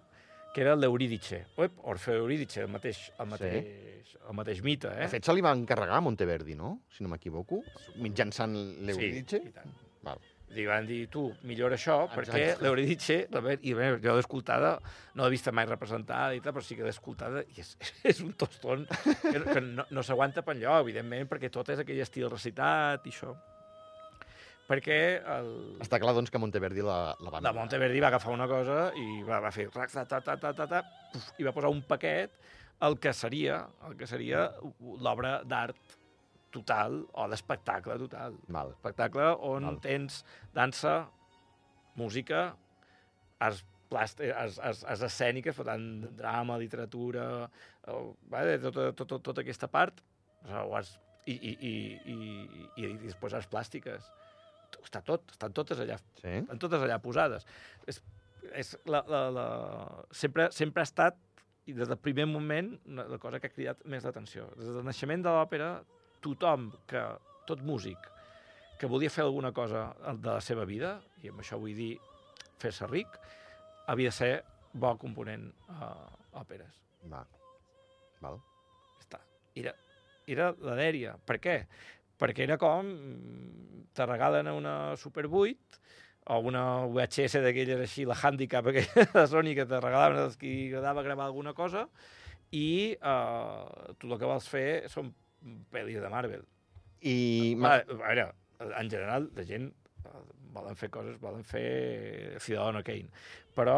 que 0.54 0.62
era 0.66 0.76
l'Euridice. 0.76 1.46
Uep, 1.58 1.80
Orfeo 1.92 2.24
Euridice, 2.26 2.62
el 2.66 2.72
mateix, 2.74 3.06
el 3.20 3.28
mateix, 3.32 4.16
el 4.28 4.36
mateix 4.36 4.62
mite, 4.66 4.90
eh? 4.92 5.06
De 5.06 5.14
fet, 5.14 5.24
se 5.26 5.34
li 5.34 5.42
va 5.46 5.54
encarregar 5.56 5.98
a 5.98 6.04
Monteverdi, 6.04 6.56
no? 6.60 6.82
Si 6.92 7.04
no 7.06 7.10
m'equivoco, 7.14 7.62
mitjançant 8.04 8.54
l'Euridice. 8.86 9.40
Sí, 9.40 9.50
i 9.50 9.56
tant. 9.56 9.74
Val. 10.04 10.20
Li 10.52 10.66
van 10.68 10.84
dir, 10.84 11.06
tu, 11.08 11.30
millora 11.48 11.78
això, 11.78 12.02
Exacte. 12.10 12.18
perquè 12.18 12.42
ve- 13.46 13.60
i 13.64 13.72
bé, 13.74 13.86
jo 14.04 14.12
l'he 14.18 14.20
escoltada, 14.20 14.74
no 15.16 15.24
l'he 15.24 15.32
vista 15.32 15.54
mai 15.56 15.64
representada 15.70 16.34
i 16.36 16.42
tal, 16.44 16.52
però 16.58 16.62
sí 16.68 16.76
que 16.76 16.84
l'he 16.84 16.92
escoltada, 16.92 17.40
i 17.56 17.62
és, 17.64 17.78
és 18.12 18.20
un 18.20 18.34
tostón 18.34 18.84
que, 19.22 19.40
que 19.48 19.62
no, 19.62 19.86
no 19.90 20.04
s'aguanta 20.04 20.44
per 20.44 20.58
enlloc, 20.58 20.82
evidentment, 20.84 21.30
perquè 21.32 21.48
tot 21.50 21.70
és 21.72 21.80
aquell 21.80 22.02
estil 22.04 22.28
recitat 22.30 23.08
i 23.08 23.14
això. 23.16 23.32
Perquè 24.72 24.98
el, 25.20 25.50
Està 25.84 26.00
clar, 26.00 26.14
doncs, 26.16 26.32
que 26.32 26.40
Monteverdi 26.40 26.84
la, 26.86 27.00
la 27.20 27.32
va 27.34 27.42
la 27.44 27.52
Monteverdi 27.56 28.00
va 28.00 28.08
agafar 28.08 28.32
una 28.32 28.48
cosa 28.48 28.86
i 28.96 29.20
va, 29.28 29.42
va 29.44 29.52
fer 29.52 29.68
ta, 29.74 29.84
ta, 29.92 30.06
ta, 30.08 30.38
ta, 30.40 30.54
ta, 30.56 30.68
ta, 30.72 30.84
puf, 31.12 31.26
i 31.42 31.48
va 31.48 31.52
posar 31.52 31.74
un 31.74 31.82
paquet 31.90 32.38
el 32.88 32.96
que 33.04 33.12
seria 33.14 33.66
el 33.88 33.98
que 34.00 34.08
seria 34.08 34.46
l'obra 35.04 35.42
d'art 35.44 35.98
total 36.52 37.02
o 37.16 37.26
l'espectacle 37.32 37.98
total. 38.00 38.38
Val. 38.52 38.72
Espectacle 38.76 39.28
on 39.48 39.68
Val. 39.68 39.82
tens 39.84 40.22
dansa, 40.56 40.96
música, 42.00 42.52
arts, 43.40 43.64
plàst, 43.92 44.24
eh, 44.24 44.32
arts, 44.36 44.60
arts, 44.60 44.84
arts 44.88 45.06
escèniques, 45.08 45.56
per 45.56 45.68
tant, 45.72 45.88
drama, 46.18 46.60
literatura, 46.60 47.28
eh, 47.88 48.02
vale, 48.32 48.58
tota, 48.64 48.92
tota, 48.96 49.20
tota 49.20 49.46
aquesta 49.46 49.72
part, 49.72 50.04
o 50.48 50.76
arts, 50.76 50.98
i, 51.26 51.36
i, 51.36 51.54
i, 51.54 51.74
i, 52.12 52.18
i, 52.76 52.86
i 52.86 52.98
després 53.06 53.36
arts 53.38 53.50
plàstiques. 53.52 54.12
Està 54.84 55.02
tot, 55.06 55.32
estan 55.32 55.54
totes 55.54 55.80
allà 55.84 55.98
Sí? 56.22 56.28
estan 56.44 56.60
totes 56.60 56.82
allà 56.84 57.00
posades. 57.04 57.46
És, 57.88 58.02
és 58.54 58.74
la, 58.86 59.04
la, 59.08 59.22
la... 59.32 59.46
Sempre, 60.12 60.50
sempre 60.52 60.82
ha 60.84 60.88
estat, 60.90 61.18
i 61.70 61.74
des 61.78 61.88
del 61.88 61.98
primer 62.02 62.26
moment, 62.28 62.72
una- 62.90 63.06
la 63.08 63.18
cosa 63.22 63.40
que 63.40 63.48
ha 63.48 63.54
cridat 63.54 63.84
més 63.86 64.04
l'atenció. 64.08 64.48
Des 64.58 64.68
del 64.68 64.84
naixement 64.86 65.24
de 65.24 65.30
l'òpera, 65.36 65.72
tothom 66.22 66.72
que, 66.90 67.04
tot 67.50 67.62
músic, 67.66 67.98
que 68.80 68.88
volia 68.90 69.10
fer 69.14 69.24
alguna 69.24 69.52
cosa 69.54 69.92
de 70.10 70.32
la 70.32 70.42
seva 70.42 70.66
vida, 70.66 70.96
i 71.22 71.30
amb 71.30 71.40
això 71.44 71.60
vull 71.62 71.76
dir 71.78 71.94
fer-se 72.62 72.88
ric, 72.90 73.08
havia 73.88 74.10
de 74.10 74.16
ser 74.16 74.32
bo 74.74 74.96
component 74.98 75.48
a 75.70 75.92
òperes. 76.42 76.82
Va. 77.12 77.22
Val. 78.22 78.38
Està. 79.02 79.20
Era, 79.58 79.74
era 80.30 80.52
la 80.62 80.76
dèria. 80.78 81.16
Per 81.26 81.38
què? 81.42 81.56
Perquè 82.22 82.46
era 82.48 82.60
com... 82.62 82.88
mm, 82.88 83.88
Te 83.92 84.06
regalen 84.08 84.48
una 84.48 84.96
Super 84.96 85.26
8 85.28 85.80
o 86.32 86.38
una 86.48 86.86
VHS 86.88 87.42
d'aquelles 87.44 87.82
així, 87.84 88.06
la 88.08 88.16
Handicap 88.16 88.68
aquella 88.72 89.06
de 89.14 89.24
Sony 89.28 89.56
que 89.58 89.66
te 89.68 89.80
regalaven 89.82 90.22
els 90.28 90.38
qui 90.40 90.54
agradava 90.70 91.04
gravar 91.04 91.26
alguna 91.28 91.52
cosa 91.58 91.88
i 92.56 92.96
uh, 93.00 93.96
tu 94.00 94.12
el 94.12 94.20
que 94.20 94.30
vols 94.30 94.48
fer 94.52 94.68
són 94.92 95.10
pel·lis 95.74 96.00
de 96.04 96.12
Marvel. 96.12 96.44
I... 97.02 97.18
A, 97.66 97.80
a 97.82 97.98
veure, 98.04 98.28
en 98.70 98.92
general, 98.92 99.28
la 99.36 99.46
gent 99.48 99.72
eh, 100.06 100.22
volen 100.54 100.78
fer 100.78 100.92
coses, 100.94 101.16
volen 101.24 101.44
fer 101.48 102.38
Ciudadano 102.44 102.84
Kane, 102.86 103.10
però, 103.58 103.78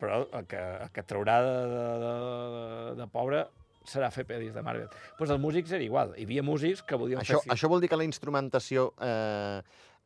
però 0.00 0.22
el, 0.24 0.46
que, 0.48 0.62
el 0.86 0.92
que 0.94 1.04
traurà 1.04 1.36
de, 1.44 1.56
de, 1.74 1.84
de, 2.04 2.14
de 3.02 3.08
pobre 3.12 3.42
serà 3.88 4.10
fer 4.14 4.26
pel·lis 4.28 4.52
de 4.54 4.62
Marvel. 4.62 4.88
Doncs 4.90 5.16
pues 5.18 5.30
els 5.34 5.40
músics 5.42 5.72
era 5.72 5.84
igual. 5.84 6.14
Hi 6.18 6.24
havia 6.28 6.42
músics 6.46 6.82
que 6.86 6.98
volien 7.00 7.20
Això, 7.22 7.40
fer... 7.42 7.52
això 7.56 7.68
vol 7.72 7.80
dir 7.84 7.88
que 7.92 7.96
la 8.00 8.06
instrumentació 8.06 8.92
eh, 9.00 9.60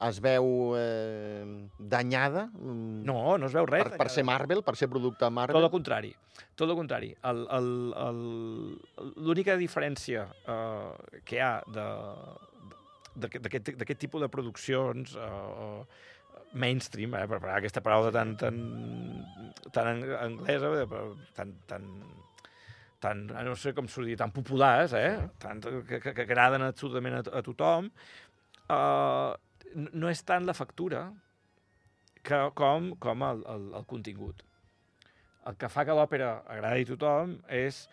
es 0.08 0.20
veu 0.24 0.74
eh, 0.78 1.44
danyada? 1.78 2.46
mm, 2.54 3.02
No, 3.04 3.36
no 3.38 3.46
es 3.50 3.52
veu 3.56 3.66
res. 3.68 3.84
Per, 3.90 3.98
per 4.00 4.08
ser 4.12 4.24
Marvel, 4.24 4.62
per 4.64 4.76
ser 4.76 4.88
producte 4.88 5.26
Tot 5.26 5.32
Marvel? 5.36 5.62
el 5.64 5.70
contrari. 5.72 6.14
Tot 6.56 6.68
el 6.70 6.76
contrari. 6.78 7.10
El- 7.24 7.46
el- 7.50 7.94
el- 8.06 9.12
L'única 9.24 9.56
diferència 9.60 10.28
eh, 10.46 11.20
que 11.24 11.36
hi 11.36 11.44
ha 11.44 11.52
de 11.66 11.88
d'aquest 13.20 13.98
tipus 14.00 14.22
de 14.22 14.28
produccions 14.30 15.16
eh, 15.18 15.82
mainstream, 16.54 17.12
eh, 17.18 17.26
per 17.28 17.38
parlar 17.40 17.58
aquesta 17.60 17.82
paraula 17.84 18.12
tan, 18.14 18.36
tan, 18.38 18.56
tan 19.74 19.86
ang- 19.90 20.14
anglesa, 20.20 20.70
eh, 20.82 20.86
tan, 21.36 21.52
tan, 21.66 21.84
tan, 23.00 23.24
eh, 23.30 23.44
no 23.46 23.54
sé 23.56 23.72
com 23.74 23.88
s'ho 23.88 24.04
diu, 24.04 24.16
tan 24.20 24.30
populars, 24.32 24.92
eh? 24.94 25.16
Sí. 25.18 25.28
Tant, 25.42 25.62
que, 25.88 26.00
que, 26.00 26.12
que 26.14 26.22
agraden 26.26 26.62
absolutament 26.66 27.16
a, 27.20 27.22
a 27.38 27.42
tothom, 27.42 27.90
eh, 28.68 29.32
no- 29.92 30.10
és 30.10 30.22
tant 30.26 30.44
la 30.46 30.54
factura 30.54 31.06
que, 32.22 32.38
com, 32.54 32.92
com 33.00 33.22
el, 33.24 33.42
el, 33.48 33.66
el 33.80 33.86
contingut. 33.88 34.42
El 35.48 35.56
que 35.56 35.68
fa 35.72 35.86
que 35.88 35.94
l'òpera 35.96 36.42
agradi 36.52 36.84
a 36.84 36.90
tothom 36.92 37.38
és 37.48 37.86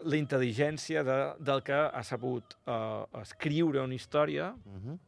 la 0.00 0.16
intel·ligència 0.16 1.02
de, 1.04 1.16
del 1.40 1.60
que 1.64 1.76
ha 1.76 2.02
sabut 2.04 2.56
eh, 2.68 3.04
escriure 3.22 3.80
una 3.84 3.94
història 3.96 4.54
Uh 4.64 4.80
-huh. 4.80 4.98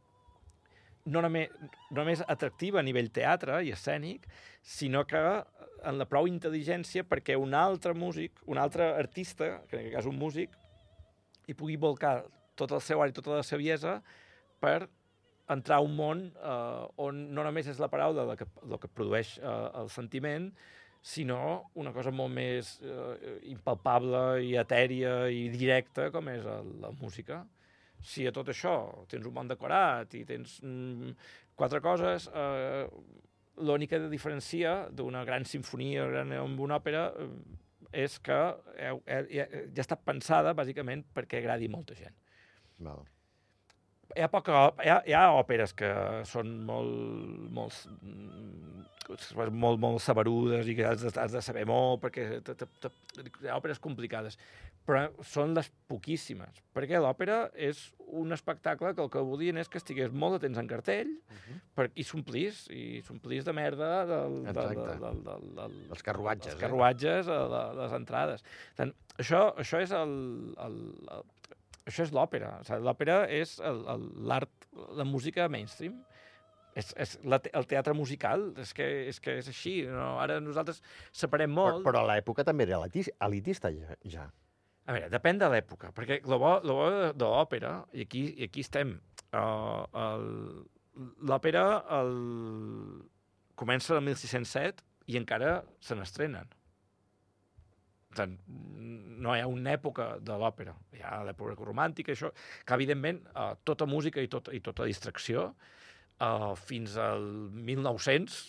No 1.08 1.22
només, 1.24 1.52
no 1.90 2.02
només 2.02 2.22
atractiva 2.26 2.80
a 2.80 2.86
nivell 2.86 3.10
teatre 3.14 3.62
i 3.64 3.72
escènic, 3.74 4.28
sinó 4.62 5.04
que 5.08 5.22
en 5.88 5.98
la 6.00 6.06
prou 6.10 6.28
intel·ligència 6.28 7.04
perquè 7.06 7.36
un 7.38 7.54
altre 7.54 7.94
músic, 7.94 8.42
un 8.46 8.58
altre 8.58 8.90
artista, 8.98 9.58
que 9.68 9.78
en 9.78 9.84
aquest 9.84 9.96
cas 9.96 10.10
un 10.10 10.18
músic, 10.20 10.56
hi 11.48 11.56
pugui 11.56 11.78
volcar 11.80 12.22
tot 12.58 12.74
el 12.74 12.82
seu 12.84 13.02
art 13.02 13.14
i 13.14 13.20
tota 13.20 13.38
la 13.38 13.46
saviesa 13.46 13.98
per 14.60 14.88
entrar 15.48 15.78
a 15.78 15.84
un 15.84 15.94
món 15.96 16.26
eh, 16.28 17.04
on 17.04 17.22
no 17.34 17.44
només 17.46 17.70
és 17.70 17.78
la 17.80 17.88
paraula 17.88 18.26
el 18.26 18.34
que, 18.36 18.48
el 18.66 18.80
que 18.82 18.90
produeix 18.92 19.38
eh, 19.38 19.54
el 19.80 19.88
sentiment, 19.92 20.50
sinó 21.00 21.70
una 21.78 21.92
cosa 21.94 22.10
molt 22.12 22.34
més 22.34 22.74
eh, 22.82 23.38
impalpable 23.54 24.42
i 24.44 24.56
etèria 24.60 25.14
i 25.32 25.46
directa 25.54 26.10
com 26.12 26.28
és 26.34 26.44
el, 26.44 26.74
la 26.82 26.92
música. 27.00 27.44
Si 28.04 28.26
a 28.26 28.32
tot 28.34 28.50
això 28.52 28.74
tens 29.10 29.26
un 29.26 29.34
món 29.34 29.48
decorat 29.50 30.14
i 30.14 30.24
tens 30.28 30.58
mm, 30.62 31.14
quatre 31.58 31.80
coses, 31.82 32.28
eh, 32.30 32.86
l'única 33.58 33.98
que 33.98 34.10
diferencia 34.12 34.88
d'una 34.94 35.24
gran 35.26 35.44
sinfonia 35.44 36.06
gran 36.06 36.32
amb 36.38 36.60
una 36.62 36.78
òpera 36.78 37.08
eh, 37.18 37.28
és 38.04 38.18
que 38.20 38.38
eh, 38.76 38.94
eh, 39.06 39.22
ja, 39.32 39.46
ja 39.48 39.84
està 39.84 39.96
pensada, 39.96 40.54
bàsicament, 40.56 41.06
perquè 41.14 41.40
agradi 41.40 41.70
molta 41.72 41.96
gent. 41.96 42.14
Val. 42.84 43.06
Hi 44.16 44.24
ha, 44.24 44.28
poca, 44.32 44.60
hi 44.84 44.88
ha, 44.88 45.00
hi 45.04 45.14
ha 45.16 45.24
òperes 45.36 45.74
que 45.76 45.88
són 46.28 46.54
molt, 46.68 47.48
molt, 47.52 47.80
mm, 48.00 48.86
molt, 49.52 49.80
molt 49.82 50.00
saberudes 50.00 50.68
i 50.68 50.76
que 50.78 50.86
has 50.88 51.04
de, 51.04 51.12
has 51.20 51.34
de 51.34 51.42
saber 51.44 51.66
molt 51.68 52.00
perquè 52.04 52.40
te, 52.44 52.54
te, 52.56 52.68
te, 52.80 52.92
hi 53.20 53.50
ha 53.50 53.58
òperes 53.58 53.80
complicades, 53.84 54.38
però 54.88 55.04
són 55.26 55.52
les 55.52 55.68
poquíssimes, 55.90 56.62
perquè 56.72 56.96
l'òpera 57.02 57.50
és 57.60 57.90
un 58.16 58.32
espectacle 58.32 58.94
que 58.96 59.02
el 59.04 59.10
que 59.12 59.20
volien 59.20 59.60
és 59.60 59.68
que 59.68 59.76
estigués 59.82 60.14
molt 60.16 60.38
de 60.38 60.46
temps 60.46 60.60
en 60.62 60.70
cartell 60.70 61.10
uh 61.12 61.34
-huh. 61.34 61.56
per, 61.76 61.90
i 61.94 62.04
s'omplís, 62.04 62.64
i 62.72 63.02
s'omplís 63.04 63.44
de 63.44 63.52
merda 63.52 64.06
del, 64.06 64.44
del, 64.44 64.54
del, 64.54 65.00
del, 65.02 65.22
del, 65.26 65.42
del, 65.58 65.74
Els 65.90 66.02
carruatges. 66.02 66.54
els 66.54 66.60
carruatges 66.62 67.28
eh? 67.28 67.32
a, 67.32 67.48
la, 67.54 67.62
les 67.82 67.92
entrades. 67.92 68.44
Tant, 68.76 68.94
això, 69.18 69.52
això 69.56 69.82
és 69.82 69.92
el, 69.92 70.54
el, 70.56 70.78
el 71.12 71.22
això 71.84 72.02
és 72.02 72.12
l'òpera. 72.12 72.58
O 72.60 72.64
sigui, 72.64 72.82
l'òpera 72.84 73.28
és 73.28 73.60
l'art, 73.60 74.50
la 74.96 75.04
música 75.04 75.48
mainstream. 75.48 76.02
És, 76.74 76.94
és 76.96 77.18
la, 77.24 77.40
el 77.52 77.66
teatre 77.66 77.92
musical, 77.92 78.52
és 78.56 78.72
que 78.72 79.08
és, 79.08 79.20
que 79.20 79.38
és 79.38 79.48
així. 79.48 79.82
No? 79.82 80.18
Ara 80.20 80.40
nosaltres 80.40 80.82
separem 81.12 81.50
molt... 81.50 81.82
Però, 81.82 81.90
però 81.90 82.04
a 82.04 82.14
l'època 82.14 82.44
també 82.44 82.64
era 82.68 82.80
elitista 83.26 83.72
ja. 84.04 84.30
A 84.88 84.94
veure, 84.96 85.10
depèn 85.12 85.36
de 85.36 85.48
l'època, 85.52 85.90
perquè 85.92 86.22
el 86.22 86.34
bo, 86.40 86.54
lo 86.64 86.74
bo 86.78 86.88
de, 86.94 87.08
de 87.20 87.26
l'òpera, 87.28 87.72
i 87.92 88.06
aquí, 88.06 88.22
i 88.40 88.46
aquí 88.48 88.64
estem, 88.64 88.94
uh, 89.36 90.06
l'òpera 91.28 91.64
el... 91.98 92.14
comença 93.58 93.98
el 93.98 94.06
1607 94.06 94.86
i 95.12 95.18
encara 95.20 95.58
se 95.84 95.98
n'estrenen. 95.98 96.48
No 98.16 99.34
hi 99.34 99.42
ha 99.42 99.50
una 99.50 99.74
època 99.76 100.08
de 100.24 100.38
l'òpera, 100.40 100.72
hi 100.96 101.04
ha 101.04 101.20
l'època 101.26 101.58
romàntica, 101.60 102.14
això, 102.16 102.32
que 102.64 102.78
evidentment 102.80 103.20
uh, 103.34 103.52
tota 103.68 103.84
música 103.86 104.24
i, 104.24 104.30
tot, 104.32 104.48
i 104.56 104.62
tota 104.64 104.88
distracció 104.88 105.50
uh, 105.52 106.54
fins 106.56 106.96
al 106.96 107.28
1900 107.52 108.40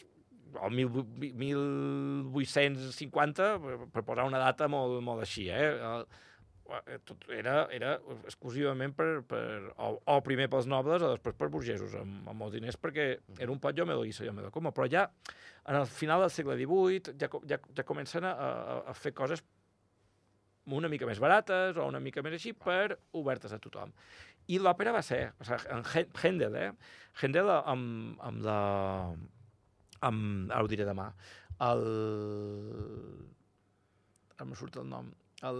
el 0.56 0.72
1850, 0.78 3.50
per 3.94 4.04
posar 4.08 4.26
una 4.30 4.42
data 4.42 4.70
molt, 4.72 5.04
molt 5.06 5.22
així, 5.26 5.46
eh? 5.54 5.70
tot 7.08 7.24
era, 7.34 7.68
era 7.74 7.96
exclusivament 8.28 8.94
per, 8.94 9.24
per, 9.28 9.74
o, 9.82 9.98
o 10.06 10.22
primer 10.26 10.50
pels 10.52 10.68
nobles 10.70 11.02
o 11.02 11.12
després 11.16 11.36
per 11.38 11.50
burgesos, 11.52 11.96
amb, 11.98 12.28
amb 12.30 12.44
molts 12.44 12.56
diners, 12.58 12.78
perquè 12.82 13.06
era 13.40 13.52
un 13.52 13.62
pot 13.62 13.78
jo 13.78 13.86
me 13.90 13.96
lo 13.98 14.04
guiso, 14.06 14.26
jo 14.26 14.34
me 14.36 14.46
lo 14.46 14.52
como. 14.54 14.72
Però 14.76 14.88
ja, 14.92 15.08
en 15.66 15.76
el 15.80 15.88
final 15.90 16.22
del 16.26 16.34
segle 16.34 16.58
XVIII, 16.60 17.16
ja, 17.22 17.28
ja, 17.50 17.58
ja 17.80 17.88
comencen 17.88 18.28
a, 18.28 18.34
a, 18.34 18.78
a 18.92 18.94
fer 18.98 19.14
coses 19.18 19.44
una 20.70 20.90
mica 20.92 21.08
més 21.10 21.22
barates 21.22 21.80
o 21.80 21.88
una 21.90 22.02
mica 22.04 22.22
més 22.22 22.36
així 22.38 22.54
per 22.54 23.00
obertes 23.18 23.54
a 23.56 23.62
tothom. 23.62 23.94
I 24.50 24.60
l'òpera 24.62 24.94
va 24.94 25.02
ser, 25.06 25.32
o 25.40 25.46
sigui, 25.46 25.66
en 25.74 25.84
Händel, 26.22 26.56
eh? 26.58 26.72
Händel 27.22 27.52
amb, 27.58 28.18
amb 28.26 28.46
la... 28.46 28.62
Amb, 30.06 30.52
ara 30.52 30.64
ho 30.64 30.72
diré 30.72 30.88
demà. 30.88 31.10
El... 31.70 31.86
Ara 34.38 34.48
em 34.48 34.56
surt 34.56 34.80
el 34.80 34.88
nom. 34.90 35.10
El 35.44 35.60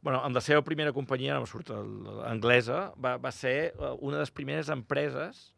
bueno, 0.00 0.20
amb 0.22 0.36
la 0.38 0.40
seva 0.44 0.62
primera 0.62 0.92
companyia, 0.94 1.34
no 1.34 1.42
me 1.42 1.50
surt 1.50 1.72
anglesa, 1.74 2.92
va, 3.02 3.16
va 3.18 3.32
ser 3.34 3.56
eh, 3.72 3.94
una 3.98 4.20
de 4.20 4.22
les 4.22 4.30
primeres 4.30 4.70
empreses 4.70 5.48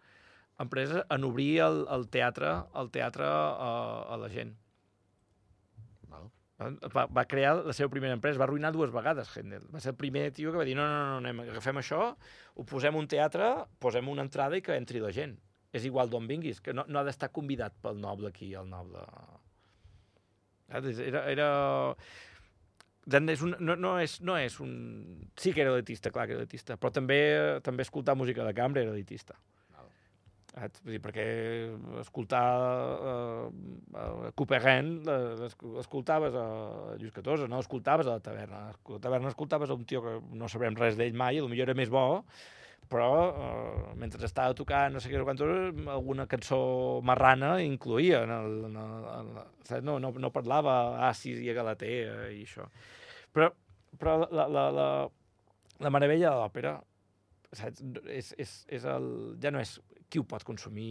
empreses 0.60 1.04
en 1.08 1.24
obrir 1.24 1.60
el, 1.64 1.86
el 1.90 2.08
teatre, 2.12 2.50
el 2.76 2.90
teatre 2.92 3.24
a, 3.26 3.70
a 4.12 4.18
la 4.20 4.28
gent. 4.32 4.52
Va, 6.60 7.06
va 7.08 7.24
crear 7.24 7.54
la 7.64 7.72
seva 7.72 7.88
primera 7.88 8.12
empresa, 8.12 8.36
va 8.36 8.44
arruïnar 8.44 8.68
dues 8.74 8.90
vegades 8.92 9.30
Händel. 9.32 9.62
Va 9.72 9.80
ser 9.80 9.94
el 9.94 10.00
primer 10.00 10.26
tio 10.36 10.52
que 10.52 10.60
va 10.60 10.66
dir 10.68 10.74
no, 10.76 10.84
no, 10.84 10.98
no, 11.08 11.14
anem, 11.22 11.40
agafem 11.46 11.80
això, 11.80 12.10
ho 12.52 12.66
posem 12.68 12.98
un 13.00 13.08
teatre, 13.08 13.48
posem 13.80 14.10
una 14.12 14.26
entrada 14.26 14.60
i 14.60 14.64
que 14.66 14.76
entri 14.76 15.00
la 15.00 15.14
gent. 15.16 15.38
És 15.72 15.86
igual 15.86 16.10
d'on 16.10 16.26
vinguis, 16.26 16.58
que 16.64 16.74
no, 16.74 16.84
no 16.88 16.98
ha 17.00 17.06
d'estar 17.06 17.30
convidat 17.34 17.76
pel 17.82 18.00
noble 18.02 18.32
aquí, 18.32 18.52
el 18.58 18.68
noble... 18.70 19.04
Era, 20.70 21.22
era, 21.30 21.46
és 23.10 23.40
un, 23.42 23.56
no, 23.58 23.74
no, 23.74 23.94
és, 23.98 24.18
no 24.22 24.36
és 24.38 24.58
un... 24.62 24.72
Sí 25.38 25.54
que 25.54 25.64
era 25.64 25.74
elitista, 25.74 26.12
clar 26.14 26.28
que 26.28 26.36
era 26.36 26.44
elitista, 26.44 26.76
però 26.78 26.92
també 26.94 27.20
també 27.66 27.86
escoltar 27.86 28.18
música 28.18 28.46
de 28.46 28.54
cambra 28.54 28.84
era 28.84 28.94
elitista. 28.94 29.38
Vull 30.50 30.96
dir, 30.96 30.98
perquè 31.02 31.24
escoltar 32.00 32.42
uh, 33.06 33.44
uh, 33.94 34.30
Couperin 34.36 34.96
uh, 35.06 35.48
escoltaves 35.80 36.34
a 36.34 36.46
Lluís 36.98 37.14
XIV, 37.14 37.46
no 37.48 37.60
escoltaves 37.62 38.10
a 38.10 38.16
la 38.18 38.24
taverna. 38.24 38.64
A 38.72 38.96
la 38.96 39.02
taverna 39.02 39.30
escoltaves 39.30 39.70
a 39.70 39.78
un 39.78 39.86
tio 39.86 40.02
que 40.02 40.16
no 40.34 40.50
sabrem 40.50 40.74
res 40.78 40.98
d'ell 40.98 41.14
mai, 41.14 41.38
i 41.38 41.44
potser 41.44 41.62
era 41.68 41.76
més 41.78 41.92
bo, 41.92 42.24
però 42.90 43.10
uh, 43.28 43.92
mentre 43.98 44.24
estava 44.26 44.54
tocant 44.56 44.94
no 44.94 45.02
sé 45.02 45.10
què, 45.12 45.20
quantos, 45.26 45.50
alguna 45.92 46.26
cançó 46.30 46.58
marrana 47.06 47.56
incluïa. 47.62 48.24
En 48.26 48.34
el, 48.34 48.56
en 48.70 48.78
el, 48.82 49.08
en 49.12 49.32
el, 49.42 49.84
no, 49.86 49.98
no, 50.02 50.12
no 50.18 50.32
parlava 50.34 50.76
Assis 51.08 51.38
i 51.42 51.50
a 51.52 51.56
Galatea 51.60 52.30
i 52.34 52.42
això. 52.46 52.66
Però, 53.34 53.50
però 53.98 54.16
la, 54.24 54.48
la, 54.48 54.66
la, 54.74 54.88
la 55.80 55.92
meravella 55.94 56.32
de 56.32 56.40
l'òpera 56.40 56.74
és, 58.10 58.34
és, 58.38 58.56
és 58.70 58.84
el, 58.86 59.08
ja 59.42 59.52
no 59.54 59.62
és 59.62 59.76
qui 60.10 60.18
ho 60.18 60.26
pot 60.26 60.42
consumir 60.46 60.90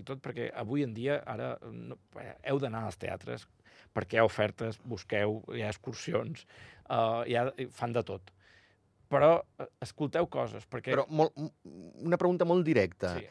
i 0.00 0.04
tot, 0.08 0.20
perquè 0.24 0.50
avui 0.60 0.84
en 0.84 0.92
dia 0.96 1.18
ara 1.28 1.54
no, 1.72 1.96
heu 2.18 2.60
d'anar 2.60 2.86
als 2.88 3.00
teatres 3.00 3.46
perquè 3.92 4.16
hi 4.16 4.22
ha 4.22 4.28
ofertes, 4.28 4.78
busqueu, 4.88 5.40
hi 5.52 5.64
ha 5.64 5.72
excursions, 5.72 6.46
uh, 6.88 7.22
hi 7.28 7.36
ha, 7.36 7.48
fan 7.76 7.92
de 7.96 8.02
tot. 8.08 8.32
Però 9.12 9.32
uh, 9.38 9.68
escolteu 9.84 10.28
coses, 10.32 10.64
perquè... 10.70 10.94
Però 10.94 11.06
molt, 11.12 11.36
una 12.02 12.18
pregunta 12.20 12.48
molt 12.48 12.64
directa. 12.66 13.14
Sí. 13.18 13.28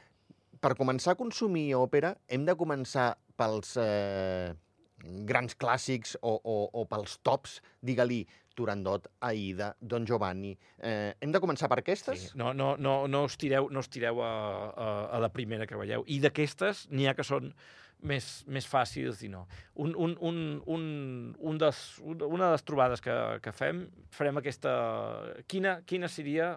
Per 0.61 0.75
començar 0.77 1.15
a 1.15 1.19
consumir 1.19 1.71
òpera, 1.73 2.13
hem 2.29 2.45
de 2.45 2.53
començar 2.57 3.15
pels 3.39 3.73
eh, 3.81 4.51
grans 5.25 5.57
clàssics 5.57 6.13
o, 6.21 6.35
o, 6.37 6.57
o 6.77 6.85
pels 6.85 7.17
tops, 7.25 7.57
digue-li, 7.81 8.21
Turandot, 8.53 9.07
Aida, 9.25 9.71
Don 9.79 10.05
Giovanni... 10.05 10.51
Eh, 10.77 11.13
hem 11.23 11.33
de 11.33 11.41
començar 11.41 11.69
per 11.71 11.79
aquestes? 11.81 12.27
Sí. 12.27 12.37
No, 12.37 12.51
no, 12.53 12.75
no, 12.77 13.07
no 13.09 13.23
us 13.25 13.37
tireu, 13.41 13.69
no 13.71 13.81
us 13.81 13.89
tireu 13.89 14.21
a, 14.21 14.31
a, 14.69 14.89
a 15.17 15.21
la 15.23 15.31
primera 15.33 15.65
que 15.65 15.79
veieu. 15.79 16.05
I 16.05 16.19
d'aquestes 16.21 16.85
n'hi 16.91 17.07
ha 17.09 17.15
que 17.17 17.25
són 17.25 17.53
més, 18.07 18.27
més 18.47 18.67
fàcils 18.67 19.21
i 19.25 19.29
no. 19.31 19.45
Un, 19.83 19.93
un, 19.95 20.15
un, 20.27 20.39
un, 20.75 20.83
un 21.37 21.61
des, 21.61 21.81
una 22.05 22.47
de 22.47 22.51
les 22.55 22.65
trobades 22.67 23.03
que, 23.03 23.15
que 23.43 23.53
fem, 23.55 23.85
farem 24.13 24.41
aquesta... 24.41 24.73
Quina, 25.51 25.79
quina 25.87 26.09
seria, 26.11 26.53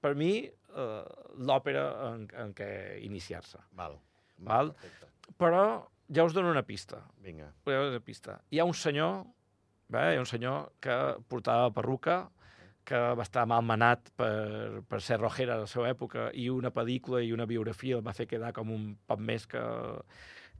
per 0.00 0.14
mi, 0.18 0.32
uh, 0.74 1.02
l'òpera 1.38 1.86
en, 2.10 2.28
en 2.44 2.54
què 2.56 2.70
iniciar-se? 3.06 3.62
Val. 3.78 3.98
Val? 4.38 4.72
Val? 4.72 5.10
Però 5.40 5.64
ja 6.10 6.24
us 6.26 6.34
dono 6.34 6.50
una 6.50 6.66
pista. 6.66 7.02
Vinga. 7.22 7.52
Una 7.70 8.02
pista. 8.04 8.40
Hi 8.50 8.62
ha 8.62 8.68
un 8.68 8.74
senyor 8.76 9.22
Bé, 9.90 10.12
hi 10.12 10.18
ha 10.20 10.22
un 10.22 10.28
senyor 10.30 10.68
que 10.78 10.96
portava 11.26 11.72
perruca, 11.74 12.20
que 12.86 12.98
va 13.18 13.24
estar 13.26 13.42
malmenat 13.50 14.10
per, 14.18 14.82
per 14.88 15.00
ser 15.02 15.18
rojera 15.20 15.56
a 15.56 15.64
la 15.64 15.70
seva 15.70 15.88
època 15.90 16.28
i 16.38 16.46
una 16.50 16.70
pel·lícula 16.74 17.20
i 17.22 17.32
una 17.34 17.46
biografia 17.50 17.98
el 17.98 18.04
va 18.06 18.14
fer 18.16 18.28
quedar 18.30 18.52
com 18.56 18.70
un 18.74 18.86
poc 19.10 19.20
més 19.22 19.46
que, 19.50 19.62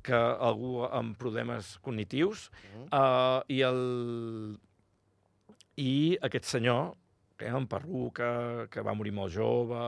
que 0.06 0.16
algú 0.16 0.84
amb 0.86 1.16
problemes 1.20 1.78
cognitius. 1.84 2.50
Mm. 2.70 2.86
Uh, 2.88 3.40
i, 3.52 3.60
el, 3.66 3.80
I 5.80 6.18
aquest 6.28 6.46
senyor, 6.50 6.94
que 7.40 7.48
era 7.48 7.58
un 7.60 7.68
perruca, 7.70 8.66
que 8.72 8.84
va 8.84 8.96
morir 8.96 9.14
molt 9.16 9.32
jove 9.34 9.80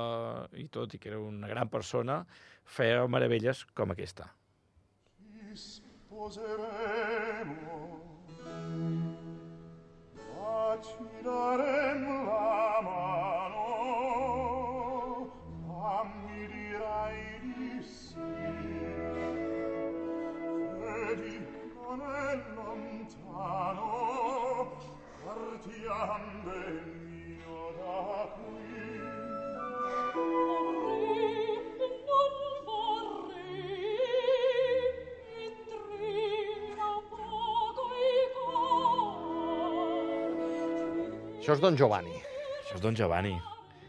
i 0.61 0.69
tot, 0.73 0.95
i 0.95 0.99
que 1.03 1.13
era 1.13 1.21
una 1.21 1.49
gran 1.51 1.69
persona, 1.73 2.23
feia 2.65 3.07
meravelles 3.09 3.65
com 3.77 3.93
aquesta. 3.93 4.31
Sposeremo 5.53 7.03
ci 10.83 11.23
darem 11.23 12.03
la 12.27 12.81
mano, 12.83 13.02
Això 41.43 41.57
és 41.57 41.63
Don 41.63 41.75
Giovanni. 41.77 42.15
Això 42.63 42.77
és 42.79 42.83
Don 42.85 42.95
Giovanni. 42.95 43.33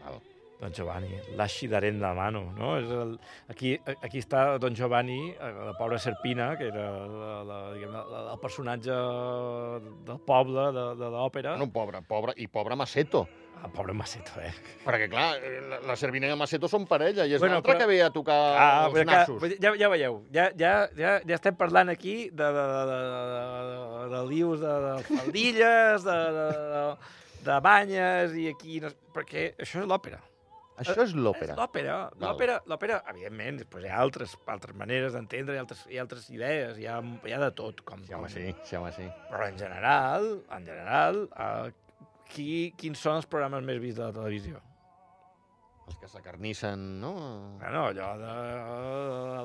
Val. 0.04 0.16
Don 0.64 0.72
Giovanni, 0.72 1.10
lasci 1.36 1.66
d'arenda 1.68 2.08
la 2.08 2.14
mano, 2.16 2.40
no? 2.56 2.76
És 2.80 2.88
el, 2.88 3.14
aquí, 3.52 3.74
aquí 4.06 4.20
està 4.22 4.56
Don 4.62 4.74
Giovanni, 4.74 5.32
eh, 5.34 5.50
la 5.66 5.74
pobra 5.76 5.98
Serpina, 6.00 6.52
que 6.56 6.68
era 6.70 6.84
la, 7.10 7.32
la, 7.44 7.58
diguem, 7.74 7.92
la, 7.92 8.20
el 8.32 8.38
personatge 8.40 8.94
del 10.06 10.20
poble, 10.24 10.68
de, 10.76 10.84
de 11.02 11.10
l'òpera. 11.14 11.56
Bueno, 11.58 11.70
pobre, 11.74 12.00
pobre, 12.08 12.34
i 12.40 12.46
pobre 12.48 12.76
Maceto. 12.80 13.26
El 13.64 13.70
pobre 13.72 13.94
Maceto, 13.96 14.38
eh? 14.44 14.52
Perquè, 14.84 15.06
clar, 15.12 15.26
eh, 15.42 15.58
la, 15.70 15.78
la 15.90 15.96
Servina 16.00 16.30
i 16.30 16.34
el 16.34 16.40
Maceto 16.40 16.68
són 16.70 16.86
parella, 16.88 17.26
i 17.26 17.34
és 17.36 17.40
Bueno, 17.42 17.58
l'altre 17.58 17.74
però- 17.74 17.82
que 17.84 17.90
ve 17.90 17.98
a 18.04 18.10
tocar 18.14 18.38
Ah, 18.54 18.86
els 18.86 18.94
però 18.98 19.04
nassos. 19.10 19.42
que, 19.42 19.58
ja, 19.62 19.74
ja 19.80 19.88
veieu, 19.92 20.22
ja, 20.32 20.48
ja, 20.58 20.72
ja, 20.96 21.18
ja 21.26 21.34
estem 21.38 21.56
parlant 21.60 21.92
aquí 21.92 22.30
de, 22.30 22.48
de, 22.56 22.64
de, 22.70 22.86
de, 22.94 23.02
de, 23.68 24.08
de 24.16 24.24
lius, 24.32 24.60
de, 24.64 24.74
de 24.86 24.96
faldilles, 25.10 26.04
de, 26.08 26.18
de, 26.38 26.48
de, 26.54 26.64
de 26.78 26.84
banyes, 27.64 28.32
i 28.38 28.48
aquí... 28.52 28.80
No, 28.84 28.90
perquè 29.14 29.50
això 29.60 29.82
és 29.82 29.88
l'òpera. 29.90 30.20
Això 30.82 30.96
és 31.04 31.12
l'òpera. 31.14 31.54
L'òpera. 31.54 31.96
L'òpera, 32.18 32.56
l'òpera, 32.66 32.96
evidentment, 33.12 33.60
després 33.60 33.84
hi 33.86 33.90
ha 33.92 34.00
altres, 34.02 34.32
altres 34.50 34.74
maneres 34.74 35.12
d'entendre, 35.14 35.54
hi, 35.54 35.58
ha 35.60 35.62
altres, 35.62 35.84
hi 35.86 35.98
ha 36.00 36.02
altres 36.02 36.24
idees, 36.34 36.80
hi 36.82 36.88
ha, 36.90 36.96
hi 37.28 37.34
ha 37.36 37.38
de 37.44 37.50
tot. 37.54 37.84
Com, 37.86 38.02
Sí, 38.02 38.12
home, 38.12 38.26
com- 38.26 38.34
sí, 38.34 38.54
sí, 38.66 38.76
home, 38.80 38.90
sí. 38.96 39.06
Però 39.30 39.46
en 39.46 39.58
general, 39.60 40.26
en 40.56 40.66
general, 40.66 41.20
uh, 41.30 41.70
qui, 42.34 42.72
quins 42.80 42.98
són 42.98 43.20
els 43.20 43.26
programes 43.30 43.62
més 43.62 43.78
vists 43.78 44.00
de 44.00 44.08
la 44.08 44.16
televisió? 44.16 44.62
Els 45.86 45.98
que 46.00 46.08
s'acarnissen, 46.08 46.82
no? 46.98 47.14
Bueno, 47.60 47.86
allò 47.92 48.10
de 48.18 48.34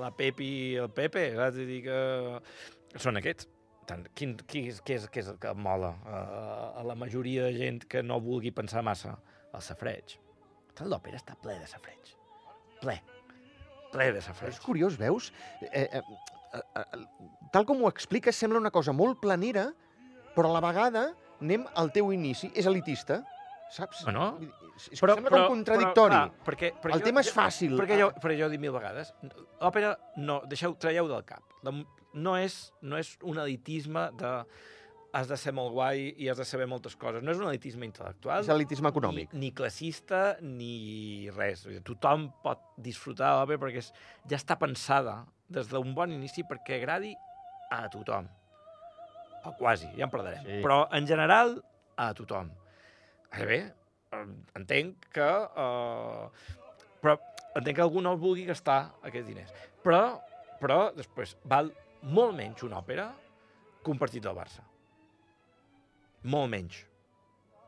la 0.02 0.10
Pepi 0.16 0.50
i 0.72 0.76
el 0.82 0.90
Pepe, 0.96 1.28
saps? 1.36 1.58
Dir 1.68 1.82
que 1.84 1.98
són 2.98 3.20
aquests. 3.20 3.46
Tant, 3.90 4.06
quin, 4.14 4.36
qui, 4.46 4.68
què, 4.86 5.00
és, 5.00 5.08
què 5.10 5.24
és 5.24 5.30
el 5.32 5.38
que 5.42 5.52
mola 5.58 5.96
a, 6.06 6.18
a 6.78 6.86
la 6.86 6.96
majoria 7.00 7.48
de 7.48 7.56
gent 7.58 7.80
que 7.90 8.04
no 8.06 8.20
vulgui 8.22 8.52
pensar 8.54 8.84
massa? 8.86 9.16
El 9.50 9.64
safreig. 9.66 10.20
Tot 10.78 10.86
l'òpera 10.92 11.18
està 11.18 11.34
ple 11.42 11.56
de 11.58 11.66
safreig. 11.70 12.12
Ple. 12.84 13.00
Ple 13.90 14.12
de 14.12 14.20
Però 14.20 14.28
safreig. 14.28 14.54
és 14.54 14.62
curiós, 14.62 15.00
veus? 15.00 15.32
Eh, 15.66 15.88
eh, 15.88 16.04
eh, 16.04 16.62
eh, 16.62 17.02
tal 17.56 17.66
com 17.66 17.82
ho 17.82 17.90
expliques, 17.90 18.38
sembla 18.38 18.62
una 18.62 18.70
cosa 18.72 18.94
molt 18.94 19.18
planera, 19.24 19.72
però 20.36 20.52
a 20.52 20.60
la 20.60 20.64
vegada 20.68 21.08
anem 21.40 21.66
al 21.74 21.90
teu 21.96 22.14
inici. 22.14 22.52
És 22.54 22.70
elitista, 22.70 23.24
saps? 23.74 24.04
Bueno, 24.06 24.36
és, 24.76 24.92
és, 24.94 25.02
sembla 25.02 25.34
com 25.34 25.56
contradictori. 25.56 26.14
Però, 26.14 26.28
clar, 26.30 26.46
perquè, 26.46 26.76
perquè 26.78 27.00
El 27.00 27.08
tema 27.10 27.26
és 27.26 27.34
fàcil. 27.34 27.74
Perquè 27.80 27.98
jo, 28.04 28.12
perquè 28.22 28.38
jo 28.38 28.52
he 28.52 28.54
dit 28.54 28.62
mil 28.62 28.76
vegades, 28.76 29.16
l'òpera, 29.58 29.96
no, 30.22 30.44
deixeu, 30.52 30.78
traieu 30.78 31.10
del 31.10 31.26
cap. 31.26 31.58
La, 31.66 31.74
no, 32.14 32.36
és, 32.40 32.58
no 32.82 33.00
és 33.00 33.16
un 33.24 33.40
elitisme 33.42 34.10
de 34.20 34.34
has 35.12 35.30
de 35.30 35.38
ser 35.42 35.54
molt 35.58 35.74
guai 35.74 36.12
i 36.22 36.28
has 36.30 36.38
de 36.38 36.46
saber 36.46 36.68
moltes 36.70 36.96
coses. 37.00 37.24
No 37.26 37.34
és 37.34 37.40
un 37.42 37.48
elitisme 37.50 37.88
intel·lectual. 37.88 38.44
És 38.44 38.52
elitisme 38.54 38.92
econòmic. 38.94 39.34
Ni, 39.34 39.48
ni 39.48 39.56
classista, 39.58 40.36
ni 40.44 41.30
res. 41.34 41.66
Tothom 41.88 42.28
pot 42.44 42.62
disfrutar 42.78 43.34
de 43.34 43.40
l'òpera 43.40 43.64
perquè 43.64 43.82
és, 43.82 43.90
ja 44.30 44.38
està 44.38 44.60
pensada 44.62 45.24
des 45.50 45.72
d'un 45.72 45.96
bon 45.98 46.14
inici 46.14 46.46
perquè 46.46 46.78
agradi 46.78 47.16
a 47.74 47.82
tothom. 47.90 48.30
O 49.48 49.56
quasi, 49.58 49.90
ja 49.98 50.06
en 50.06 50.14
parlarem. 50.14 50.46
Sí. 50.46 50.62
Però, 50.66 50.84
en 50.94 51.10
general, 51.10 51.58
a 51.98 52.12
tothom. 52.14 52.52
Ara 53.34 53.50
bé, 53.50 53.60
eh, 54.14 54.24
entenc 54.60 55.10
que... 55.16 55.30
Eh, 55.66 56.56
però 57.00 57.16
entenc 57.56 57.78
que 57.78 57.86
algú 57.86 58.02
no 58.04 58.18
vulgui 58.20 58.46
gastar 58.50 58.82
aquests 59.08 59.30
diners. 59.30 59.54
Però, 59.86 60.04
però 60.60 60.90
després, 60.94 61.38
val 61.50 61.72
molt 62.04 62.36
menys 62.38 62.64
una 62.64 62.80
òpera 62.82 63.10
que 63.84 63.92
un 63.92 63.98
partit 64.00 64.24
del 64.24 64.36
Barça. 64.36 64.64
Molt 66.24 66.50
menys. 66.52 66.82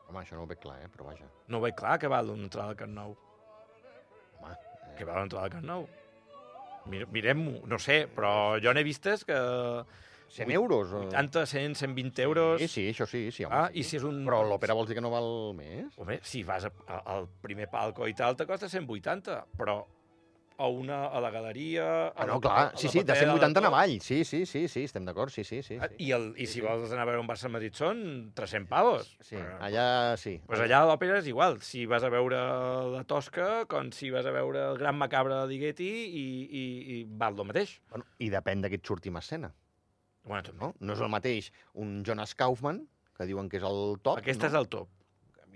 Home, 0.08 0.20
això 0.20 0.36
no 0.36 0.42
ho 0.44 0.46
veig 0.50 0.60
clar, 0.60 0.78
eh? 0.84 0.88
però 0.92 1.06
vaja. 1.08 1.26
No 1.48 1.58
ho 1.58 1.64
veig 1.64 1.74
clar 1.78 1.98
que 2.00 2.08
val 2.12 2.28
una 2.34 2.44
entrada 2.48 2.68
al 2.74 2.76
Camp 2.76 2.92
Nou. 2.92 3.14
Home, 4.40 4.52
eh, 4.52 4.94
Que 4.98 5.04
val 5.08 5.16
una 5.16 5.22
entrada 5.28 5.44
al 5.46 5.50
Camp 5.54 5.64
Nou. 5.64 5.86
Mire- 6.86 7.06
Mirem-ho, 7.14 7.60
no 7.66 7.78
sé, 7.78 8.08
però 8.10 8.58
jo 8.60 8.72
n'he 8.74 8.82
vistes 8.82 9.24
que 9.24 9.36
100 10.28 10.50
euros? 10.50 10.92
o- 10.92 11.06
80, 11.06 11.46
100, 11.46 11.74
120 11.76 12.22
euros... 12.22 12.60
Sí, 12.60 12.68
sí, 12.68 12.88
això 12.90 13.06
sí, 13.06 13.30
sí, 13.30 13.44
home, 13.44 13.54
Ah, 13.54 13.68
sí. 13.72 13.78
i 13.80 13.84
si 13.84 13.96
és 13.96 14.02
un... 14.04 14.24
Però 14.26 14.42
l'òpera 14.44 14.74
vols 14.74 14.88
dir 14.88 14.96
que 14.98 15.00
no 15.04 15.10
val 15.12 15.54
més? 15.54 15.96
Home, 15.98 16.18
si 16.22 16.42
vas 16.42 16.64
a- 16.66 16.72
a- 16.88 17.02
al 17.14 17.28
primer 17.40 17.68
palco 17.70 18.06
i 18.08 18.14
tal, 18.14 18.36
te 18.36 18.44
costa 18.46 18.68
180, 18.68 19.44
però 19.56 19.78
a 20.58 20.66
una 20.68 21.06
a 21.08 21.20
la 21.20 21.30
galeria... 21.30 21.84
Ah, 22.14 22.26
no, 22.26 22.34
la- 22.34 22.40
clar, 22.40 22.72
sí, 22.76 22.88
sí, 22.88 22.98
de 23.00 23.12
papera, 23.12 23.32
180 23.32 23.60
en 23.60 23.66
avall. 23.66 23.94
Sí, 24.00 24.24
sí, 24.24 24.44
sí, 24.46 24.66
sí, 24.68 24.84
estem 24.84 25.04
d'acord, 25.08 25.30
sí, 25.30 25.44
sí, 25.44 25.62
sí. 25.62 25.78
Ah, 25.80 25.88
sí. 25.88 25.96
I, 25.98 26.10
el, 26.16 26.28
I 26.36 26.46
si 26.46 26.60
vols 26.64 26.90
anar 26.92 27.06
a 27.06 27.08
veure 27.10 27.20
un 27.22 27.28
Barça 27.30 27.50
Madrid 27.52 27.74
són 27.78 28.02
300 28.36 28.68
pavos. 28.70 29.10
Sí, 29.20 29.36
Però- 29.36 29.58
allà 29.64 29.86
sí. 30.20 30.36
Pues 30.46 30.60
allà 30.64 30.82
a 30.82 30.88
l'òpera 30.90 31.18
és 31.22 31.28
igual. 31.32 31.60
Si 31.64 31.84
vas 31.90 32.04
a 32.04 32.10
veure 32.12 32.38
la 32.96 33.04
Tosca, 33.08 33.64
com 33.70 33.90
si 33.96 34.10
vas 34.14 34.26
a 34.26 34.32
veure 34.34 34.68
el 34.70 34.78
Gran 34.78 34.96
Macabre 35.00 35.34
de 35.40 35.46
Ligeti 35.50 35.90
i, 35.90 36.24
i, 36.46 36.64
i 36.98 37.02
val 37.08 37.38
el 37.38 37.48
mateix. 37.52 37.78
Bueno, 37.90 38.06
I 38.18 38.30
depèn 38.32 38.62
de 38.64 38.70
qui 38.72 38.80
et 38.80 38.86
surti 38.86 39.12
en 39.12 39.20
escena. 39.22 39.52
Bueno, 40.24 40.42
també. 40.46 40.60
No? 40.62 40.74
no 40.78 40.94
és 40.94 41.00
el 41.02 41.10
mateix 41.10 41.52
un 41.74 42.02
Jonas 42.06 42.36
Kaufman, 42.38 42.84
que 43.18 43.26
diuen 43.26 43.48
que 43.50 43.58
és 43.58 43.64
el 43.66 43.96
top. 44.02 44.20
Aquest 44.22 44.40
no? 44.44 44.48
és 44.48 44.54
el 44.60 44.68
top. 44.72 44.88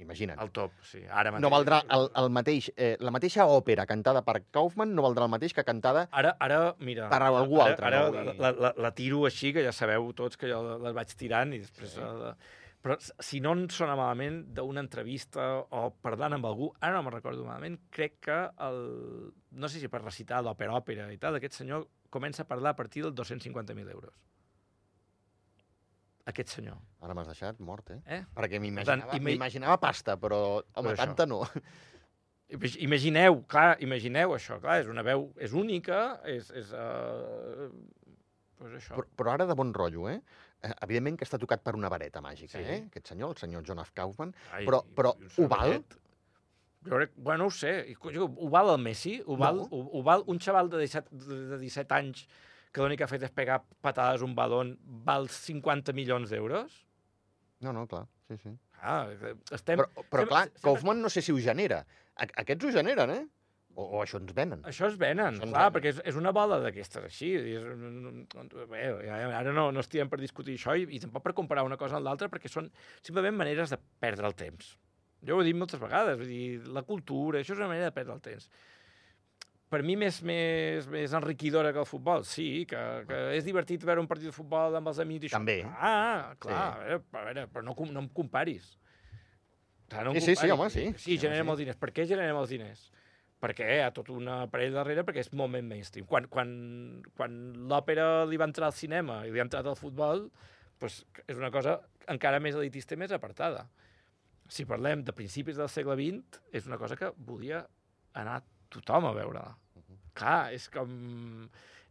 Imagina't. 0.03 0.41
El 0.43 0.51
top, 0.53 0.75
sí. 0.85 1.01
Ara 1.09 1.33
mateix. 1.33 1.43
No 1.45 1.51
valdrà 1.53 1.81
el, 1.97 2.09
el 2.21 2.29
mateix... 2.35 2.69
Eh, 2.77 2.93
la 3.01 3.13
mateixa 3.15 3.47
òpera 3.49 3.87
cantada 3.89 4.23
per 4.27 4.39
Kaufman 4.53 4.93
no 4.97 5.05
valdrà 5.07 5.25
el 5.29 5.33
mateix 5.33 5.55
que 5.57 5.65
cantada... 5.65 6.07
Ara, 6.13 6.35
ara 6.43 6.61
mira... 6.85 7.09
Per 7.13 7.23
algú 7.25 7.63
ara, 7.63 7.73
altre, 7.73 7.89
Ara 7.89 8.03
no? 8.05 8.13
Vull 8.13 8.45
la, 8.45 8.53
la, 8.67 8.73
la 8.87 8.93
tiro 8.97 9.25
així, 9.29 9.55
que 9.57 9.65
ja 9.65 9.73
sabeu 9.73 10.11
tots 10.19 10.37
que 10.41 10.51
jo 10.53 10.63
les 10.85 10.97
vaig 10.97 11.17
tirant 11.17 11.57
i 11.57 11.63
després... 11.65 11.97
Sí. 11.97 12.05
Sí. 12.05 12.63
Però 12.87 12.95
si 13.03 13.41
no 13.43 13.51
em 13.57 13.65
sona 13.73 13.97
malament 13.99 14.45
d'una 14.55 14.79
entrevista 14.85 15.47
o 15.75 15.89
parlant 16.05 16.37
amb 16.37 16.47
algú, 16.47 16.69
ara 16.79 16.95
no 16.95 17.01
me'n 17.03 17.17
recordo 17.17 17.43
malament, 17.43 17.81
crec 17.91 18.21
que 18.29 18.37
el... 18.63 18.79
No 19.59 19.67
sé 19.73 19.83
si 19.83 19.91
per 19.91 20.05
recitar 20.05 20.39
l'òpera-òpera 20.47 21.09
i 21.11 21.19
tal, 21.19 21.41
aquest 21.41 21.59
senyor 21.59 21.89
comença 22.15 22.45
a 22.45 22.47
parlar 22.47 22.77
a 22.77 22.79
partir 22.79 23.03
dels 23.03 23.17
250.000 23.19 23.91
euros. 23.91 24.15
Aquest 26.27 26.49
senyor. 26.57 26.79
Ara 27.07 27.15
m'has 27.15 27.29
deixat 27.31 27.61
mort, 27.63 27.91
eh? 27.95 28.01
Eh? 28.19 28.23
Perquè 28.35 28.59
m'imaginava 28.61 29.19
ima- 29.77 29.81
pasta, 29.81 30.17
però, 30.19 30.41
home, 30.75 30.91
això. 30.93 31.05
tanta 31.05 31.27
no. 31.27 31.45
Imag- 32.51 32.77
Imagineu, 32.83 33.41
clar, 33.51 33.77
imagineu 33.83 34.35
això, 34.37 34.61
clar, 34.63 34.81
és 34.83 34.87
una 34.91 35.03
veu, 35.07 35.33
és 35.43 35.53
única, 35.53 36.21
és... 36.31 36.51
és 36.55 36.73
uh, 36.75 37.71
pues 38.59 38.75
això. 38.79 38.95
Però, 38.95 39.07
però 39.19 39.33
ara 39.35 39.47
de 39.51 39.55
bon 39.59 39.73
rotllo, 39.75 40.09
eh? 40.11 40.21
Eh, 40.63 40.73
Evidentment 40.87 41.19
que 41.19 41.27
està 41.27 41.39
tocat 41.43 41.63
per 41.67 41.75
una 41.79 41.91
vareta 41.93 42.23
màgica, 42.25 42.59
Sí. 42.59 42.65
eh? 42.65 42.85
Aquest 42.91 43.11
senyor, 43.13 43.35
el 43.35 43.41
senyor 43.43 43.65
John 43.67 43.83
F. 43.83 43.91
Kaufman. 43.95 44.35
Ai, 44.53 44.65
però- 44.67 44.83
però 44.95 45.15
ho 45.19 45.49
val? 45.51 45.79
Jo 46.87 47.01
crec, 47.01 47.17
bueno, 47.17 47.45
no 47.45 47.47
ho 47.49 47.51
sé. 47.51 47.73
Ho 47.99 48.49
val 48.49 48.71
el 48.77 48.79
Messi? 48.83 49.17
Ho 49.27 49.37
val, 49.37 49.57
No. 49.59 49.69
ho, 49.71 49.81
ho 49.99 50.03
val 50.07 50.23
un 50.27 50.39
xaval 50.39 50.71
de 50.71 50.79
17, 50.85 51.11
de 51.11 51.41
de 51.51 51.59
17 51.59 51.95
anys 51.99 52.29
que 52.77 52.85
l'únic 52.85 53.01
que 53.01 53.07
ha 53.09 53.11
fet 53.11 53.25
és 53.27 53.33
pegar 53.33 53.63
patades 53.85 54.23
un 54.27 54.35
balon, 54.37 54.75
val 55.07 55.31
50 55.33 55.95
milions 55.97 56.29
d'euros? 56.33 56.83
No, 57.65 57.73
no, 57.73 57.87
clar, 57.89 58.05
sí, 58.29 58.37
sí. 58.43 58.53
Ah, 58.85 59.07
estem... 59.57 59.81
Però, 59.81 59.89
però 59.97 60.23
sempre- 60.23 60.29
clar, 60.29 60.45
sempre- 60.51 60.63
Kaufman 60.69 61.01
no 61.01 61.09
sé 61.13 61.23
si 61.25 61.33
ho 61.33 61.41
genera. 61.41 61.81
Aquests 62.21 62.69
ho 62.69 62.73
generen, 62.77 63.11
eh? 63.15 63.25
O, 63.77 63.85
o 63.99 64.03
això 64.05 64.17
ens 64.21 64.33
venen. 64.37 64.63
Això 64.69 64.87
es 64.89 64.95
venen, 65.01 65.35
Això 65.37 65.45
ens 65.45 65.53
clar, 65.53 65.67
venen. 65.67 65.75
perquè 65.75 65.91
és, 65.93 65.99
és 66.13 66.17
una 66.17 66.31
bola 66.33 66.57
d'aquestes 66.63 67.05
així. 67.11 67.35
És, 67.37 67.65
bé, 68.71 68.85
ara 69.37 69.53
no, 69.53 69.67
no 69.73 69.83
estem 69.85 70.09
per 70.13 70.21
discutir 70.21 70.55
això 70.57 70.77
i, 70.81 70.87
i 70.97 71.01
tampoc 71.03 71.25
per 71.27 71.35
comparar 71.37 71.65
una 71.69 71.77
cosa 71.81 71.99
amb 71.99 72.07
l'altra, 72.09 72.29
perquè 72.33 72.49
són 72.53 72.71
simplement 73.05 73.37
maneres 73.37 73.73
de 73.75 73.79
perdre 74.01 74.29
el 74.31 74.37
temps. 74.39 74.71
Jo 75.27 75.37
ho 75.37 75.43
he 75.43 75.49
dit 75.49 75.57
moltes 75.57 75.81
vegades, 75.81 76.17
vull 76.21 76.29
dir, 76.31 76.63
la 76.73 76.85
cultura, 76.89 77.41
això 77.43 77.53
és 77.57 77.61
una 77.61 77.69
manera 77.73 77.91
de 77.91 77.97
perdre 77.97 78.17
el 78.17 78.25
temps. 78.25 78.49
Per 79.69 79.81
mi 79.83 79.97
més, 79.99 80.21
més, 80.23 80.87
més 80.87 81.13
enriquidora 81.19 81.73
que 81.75 81.81
el 81.83 81.89
futbol, 81.91 82.23
sí, 82.25 82.65
que, 82.71 82.81
que 83.09 83.17
és 83.35 83.45
divertit 83.45 83.83
veure 83.83 83.99
un 84.01 84.07
partit 84.07 84.29
de 84.31 84.35
futbol 84.37 84.77
amb 84.79 84.93
els 84.93 85.01
amics 85.03 85.25
i 85.27 85.31
això. 85.31 85.41
També. 85.41 85.57
Ah, 85.67 86.35
clar, 86.39 86.55
Sí. 86.55 86.61
a, 86.61 86.85
veure, 86.85 87.01
a 87.13 87.25
veure, 87.25 87.47
però 87.51 87.65
no, 87.67 87.75
no 87.91 88.05
em 88.05 88.09
comparis. 88.15 88.69
Clar, 89.89 90.05
no 90.07 90.13
em 90.13 90.21
Sí, 90.21 90.21
sí, 90.21 90.37
sí, 90.37 90.49
comparis. 90.49 90.53
home, 90.61 90.71
sí. 90.71 90.85
Sí, 90.93 90.99
Sí, 91.03 91.11
home, 91.17 91.21
generem 91.25 91.47
sí. 91.47 91.51
els 91.51 91.59
diners. 91.65 91.77
Per 91.83 91.91
què 91.93 92.07
generem 92.07 92.37
els 92.43 92.49
diners? 92.55 92.87
perquè 93.37 93.67
hi 93.77 93.81
ha 93.85 93.91
tot 93.93 94.09
una 94.11 94.47
parell 94.51 94.73
darrere, 94.73 95.03
perquè 95.05 95.21
és 95.21 95.29
molt 95.37 95.51
més 95.53 95.63
mainstream. 95.63 96.07
Quan, 96.09 96.25
quan, 96.33 97.03
quan 97.15 97.35
l'òpera 97.69 98.25
li 98.27 98.39
va 98.41 98.47
entrar 98.49 98.71
al 98.71 98.75
cinema 98.75 99.27
i 99.27 99.31
li 99.31 99.39
ha 99.39 99.45
entrat 99.45 99.67
al 99.69 99.77
futbol, 99.77 100.25
doncs 100.81 101.03
és 101.29 101.37
una 101.37 101.51
cosa 101.53 101.77
encara 102.09 102.41
més 102.41 102.57
elitista 102.57 102.97
i 102.97 102.99
més 102.99 103.13
apartada. 103.13 103.67
Si 104.49 104.65
parlem 104.65 105.05
de 105.05 105.13
principis 105.13 105.61
del 105.61 105.69
segle 105.69 105.95
XX, 106.01 106.41
és 106.57 106.67
una 106.67 106.79
cosa 106.81 106.97
que 106.97 107.13
volia 107.19 107.61
anar 108.15 108.41
tothom 108.73 109.09
a 109.11 109.15
veure-la. 109.17 109.55
Clar, 110.17 110.53
és 110.57 110.69
com... 110.73 110.91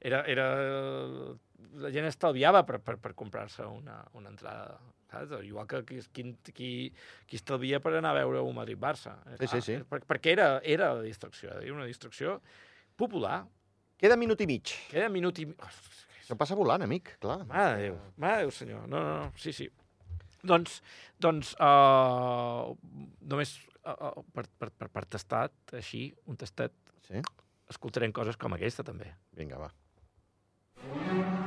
Era, 0.06 0.24
era... 0.30 0.46
La 1.82 1.90
gent 1.92 2.06
estalviava 2.08 2.62
per, 2.68 2.80
per, 2.84 2.98
per 3.02 3.14
comprar-se 3.18 3.66
una, 3.68 4.00
una 4.16 4.32
entrada. 4.32 4.78
Saps? 5.12 5.34
Igual 5.46 5.68
que 5.68 5.82
qui, 5.88 6.00
qui, 6.14 6.26
qui, 6.52 6.70
qui 7.28 7.40
estalvia 7.40 7.82
per 7.84 7.96
anar 7.96 8.14
a 8.14 8.20
veure 8.22 8.44
un 8.46 8.56
Madrid-Barça. 8.58 9.16
Sí, 9.40 9.50
sí, 9.52 9.62
sí. 9.66 9.78
Per, 9.90 10.02
perquè 10.08 10.36
era, 10.36 10.50
era 10.64 10.94
la 10.98 11.04
distracció, 11.06 11.52
era 11.62 11.76
una 11.76 11.88
distracció 11.90 12.40
popular. 13.00 13.44
Queda 14.00 14.18
minut 14.20 14.42
i 14.44 14.50
mig. 14.50 14.76
Queda 14.92 15.10
minut 15.12 15.40
i... 15.40 15.48
Oh, 15.52 15.74
Això 16.26 16.34
passa 16.40 16.56
volant, 16.58 16.82
amic, 16.82 17.12
clar. 17.22 17.44
mare 17.46 17.76
de 17.76 17.82
Déu, 17.84 17.98
mare 18.18 18.40
de 18.40 18.46
Déu, 18.48 18.52
senyor. 18.56 18.88
No, 18.90 18.98
no, 18.98 19.18
no, 19.22 19.34
sí, 19.38 19.54
sí. 19.54 19.68
Doncs, 20.46 20.80
doncs 21.22 21.54
uh, 21.58 22.74
només 23.26 23.56
uh, 23.84 24.22
per, 24.36 24.46
per, 24.60 24.70
per, 24.70 24.92
per 24.94 25.06
tastat, 25.18 25.56
així, 25.82 26.08
un 26.30 26.38
tastet, 26.42 26.76
Sí? 27.06 27.22
escoltarem 27.70 28.14
coses 28.14 28.38
com 28.42 28.58
aquesta, 28.58 28.86
també. 28.86 29.14
Vinga, 29.38 29.62
va. 29.62 31.45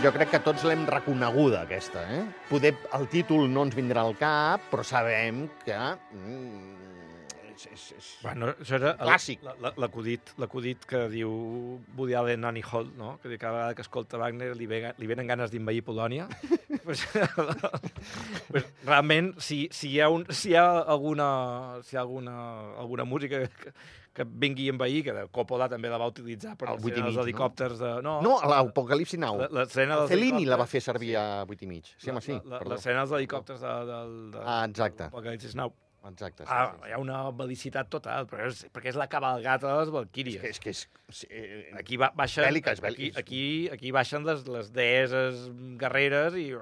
Jo 0.00 0.10
crec 0.14 0.30
que 0.32 0.38
tots 0.40 0.62
l'hem 0.64 0.86
reconeguda, 0.88 1.66
aquesta, 1.66 2.00
eh? 2.08 2.22
Poder 2.48 2.72
el 2.96 3.04
títol 3.12 3.50
no 3.52 3.66
ens 3.66 3.74
vindrà 3.76 4.00
al 4.06 4.14
cap, 4.16 4.62
però 4.72 4.84
sabem 4.86 5.42
que... 5.66 5.76
Mm, 6.16 6.78
és, 7.50 7.66
és, 7.68 7.82
és... 7.98 8.06
Bueno, 8.22 8.54
això 8.54 8.78
era 8.78 8.94
Clàssic. 8.96 9.42
la- 9.44 9.52
la- 9.60 9.74
l'acudit 9.76 10.32
l'acudit 10.40 10.86
que 10.88 11.02
diu 11.12 11.28
Woody 11.98 12.16
Allen 12.16 12.46
Annie 12.48 12.64
Hall, 12.64 12.88
no? 12.96 13.18
que 13.20 13.36
cada 13.36 13.52
vegada 13.58 13.74
que 13.76 13.84
escolta 13.84 14.16
Wagner 14.16 14.54
li, 14.56 14.64
ve, 14.70 14.80
li 14.96 15.06
venen 15.10 15.28
ganes 15.28 15.52
d'invair 15.52 15.84
Polònia. 15.84 16.30
pues, 16.86 17.04
pues, 18.48 18.64
realment, 18.88 19.34
si, 19.36 19.66
si, 19.70 19.92
hi 19.92 20.00
ha 20.00 20.08
un, 20.08 20.24
si 20.32 20.54
hi 20.54 20.56
ha 20.56 20.66
alguna, 20.80 21.80
si 21.84 21.96
hi 21.96 22.00
ha 22.00 22.06
alguna, 22.06 22.38
alguna 22.80 23.04
música 23.04 23.44
que, 23.44 23.74
que 24.14 24.24
vingui 24.26 24.66
a 24.68 24.72
envair, 24.74 25.04
que 25.06 25.12
Coppola 25.30 25.68
també 25.70 25.88
la 25.92 25.98
va 26.02 26.08
utilitzar 26.10 26.56
per 26.58 26.66
Al 26.68 26.74
les 26.78 26.82
vuit 26.82 26.96
i 26.96 26.98
escenes 26.98 27.06
mig, 27.06 27.14
dels 27.14 27.20
no? 27.20 27.28
helicòpters 27.28 27.78
de... 27.78 27.90
No, 28.02 28.14
No, 28.24 28.32
l'Apocalipsi 28.50 29.18
Now. 29.22 29.38
la- 29.38 29.48
l'escena 29.60 29.94
El 29.94 30.00
dels 30.00 30.10
Fellini 30.10 30.44
la 30.50 30.56
va 30.58 30.66
fer 30.66 30.80
servir 30.82 31.14
a 31.16 31.44
8 31.46 31.62
i 31.62 31.66
mig. 31.70 31.92
Sí, 31.96 32.10
home, 32.10 32.20
sí. 32.24 32.34
L'escena 32.66 33.04
dels 33.04 33.12
helicòpters 33.20 33.60
de, 33.62 33.76
de, 33.92 34.00
de, 34.34 34.42
Ah, 34.44 34.64
exacte. 34.68 35.04
Apocalipsis 35.10 35.54
Now. 35.54 35.72
Exacte, 36.08 36.44
sí, 36.46 36.48
Ah, 36.50 36.72
sí, 36.80 36.88
hi 36.88 36.92
ha 36.96 36.98
una 36.98 37.18
velicitat 37.36 37.90
total, 37.92 38.24
però 38.26 38.46
és, 38.48 38.62
perquè 38.72 38.88
és 38.88 38.96
la 38.96 39.06
cabalgata 39.12 39.68
de 39.68 39.74
les 39.82 39.88
sí. 39.90 39.94
Valquíries. 39.98 40.44
És 40.48 40.58
que 40.58 40.70
és... 40.72 40.86
sí, 41.12 41.26
eh, 41.30 41.70
Aquí 41.76 41.98
ba 42.00 42.08
baixen, 42.16 42.46
Bèl·lica, 42.48 42.72
és 42.72 42.80
aquí, 42.82 43.10
aquí, 43.20 43.42
aquí 43.70 43.90
baixen 43.92 44.24
les, 44.24 44.46
les 44.48 44.72
deeses 44.72 45.50
guerreres 45.78 46.34
i... 46.40 46.54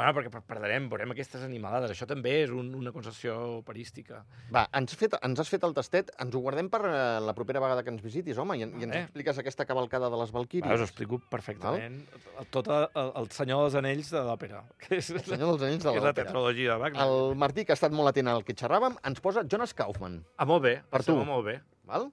Bueno, 0.00 0.14
perquè 0.16 0.30
per- 0.32 0.42
perdrem, 0.48 0.88
veurem 0.88 1.12
aquestes 1.12 1.42
animalades. 1.44 1.92
Això 1.92 2.06
també 2.08 2.32
és 2.42 2.50
un, 2.56 2.72
una 2.74 2.92
concessió 2.92 3.34
operística. 3.58 4.22
Va, 4.54 4.64
ens, 4.80 4.94
fet, 4.96 5.14
ens 5.22 5.40
has 5.44 5.48
fet 5.52 5.64
el 5.68 5.74
tastet, 5.76 6.10
ens 6.24 6.34
ho 6.34 6.40
guardem 6.40 6.70
per 6.72 6.80
eh, 6.88 6.94
la 7.20 7.34
propera 7.36 7.60
vegada 7.60 7.82
que 7.84 7.92
ens 7.92 8.02
visitis, 8.04 8.38
home, 8.40 8.56
i, 8.56 8.64
i 8.64 8.86
ens 8.88 8.96
expliques 9.04 9.38
aquesta 9.44 9.66
cavalcada 9.68 10.08
de 10.10 10.16
les 10.22 10.30
Va, 10.30 10.30
us 10.30 10.34
ho 10.34 10.38
Valquíries. 10.40 10.84
explico 10.88 11.20
perfectament. 11.30 12.00
El, 12.40 12.46
tot 12.54 12.68
el, 12.72 12.88
el 13.20 13.30
Senyor 13.36 13.66
dels 13.66 13.76
Anells 13.82 14.10
de 14.16 14.24
l'òpera, 14.24 14.62
El 14.90 15.02
Senyor 15.02 15.52
dels 15.54 15.66
Anells 15.68 15.84
de 15.84 15.90
que 15.92 15.98
és 15.98 16.02
la 16.02 16.08
l'òpera. 16.10 16.30
tetralogia 16.30 16.72
de 16.72 16.78
Wagner. 16.86 17.04
El 17.06 17.36
Martí, 17.36 17.64
que 17.68 17.72
ha 17.76 17.78
estat 17.78 17.92
molt 17.92 18.08
atent 18.14 18.32
al 18.32 18.42
que 18.48 18.56
xerràvem, 18.56 18.96
ens 19.04 19.20
posa 19.20 19.44
Jonas 19.44 19.74
Kaufman, 19.76 20.22
Ah, 20.40 20.46
molt 20.48 20.64
bé. 20.64 20.78
Per 20.90 21.04
tu. 21.04 21.18
Molt 21.24 21.44
bé. 21.46 21.60
val? 21.90 22.08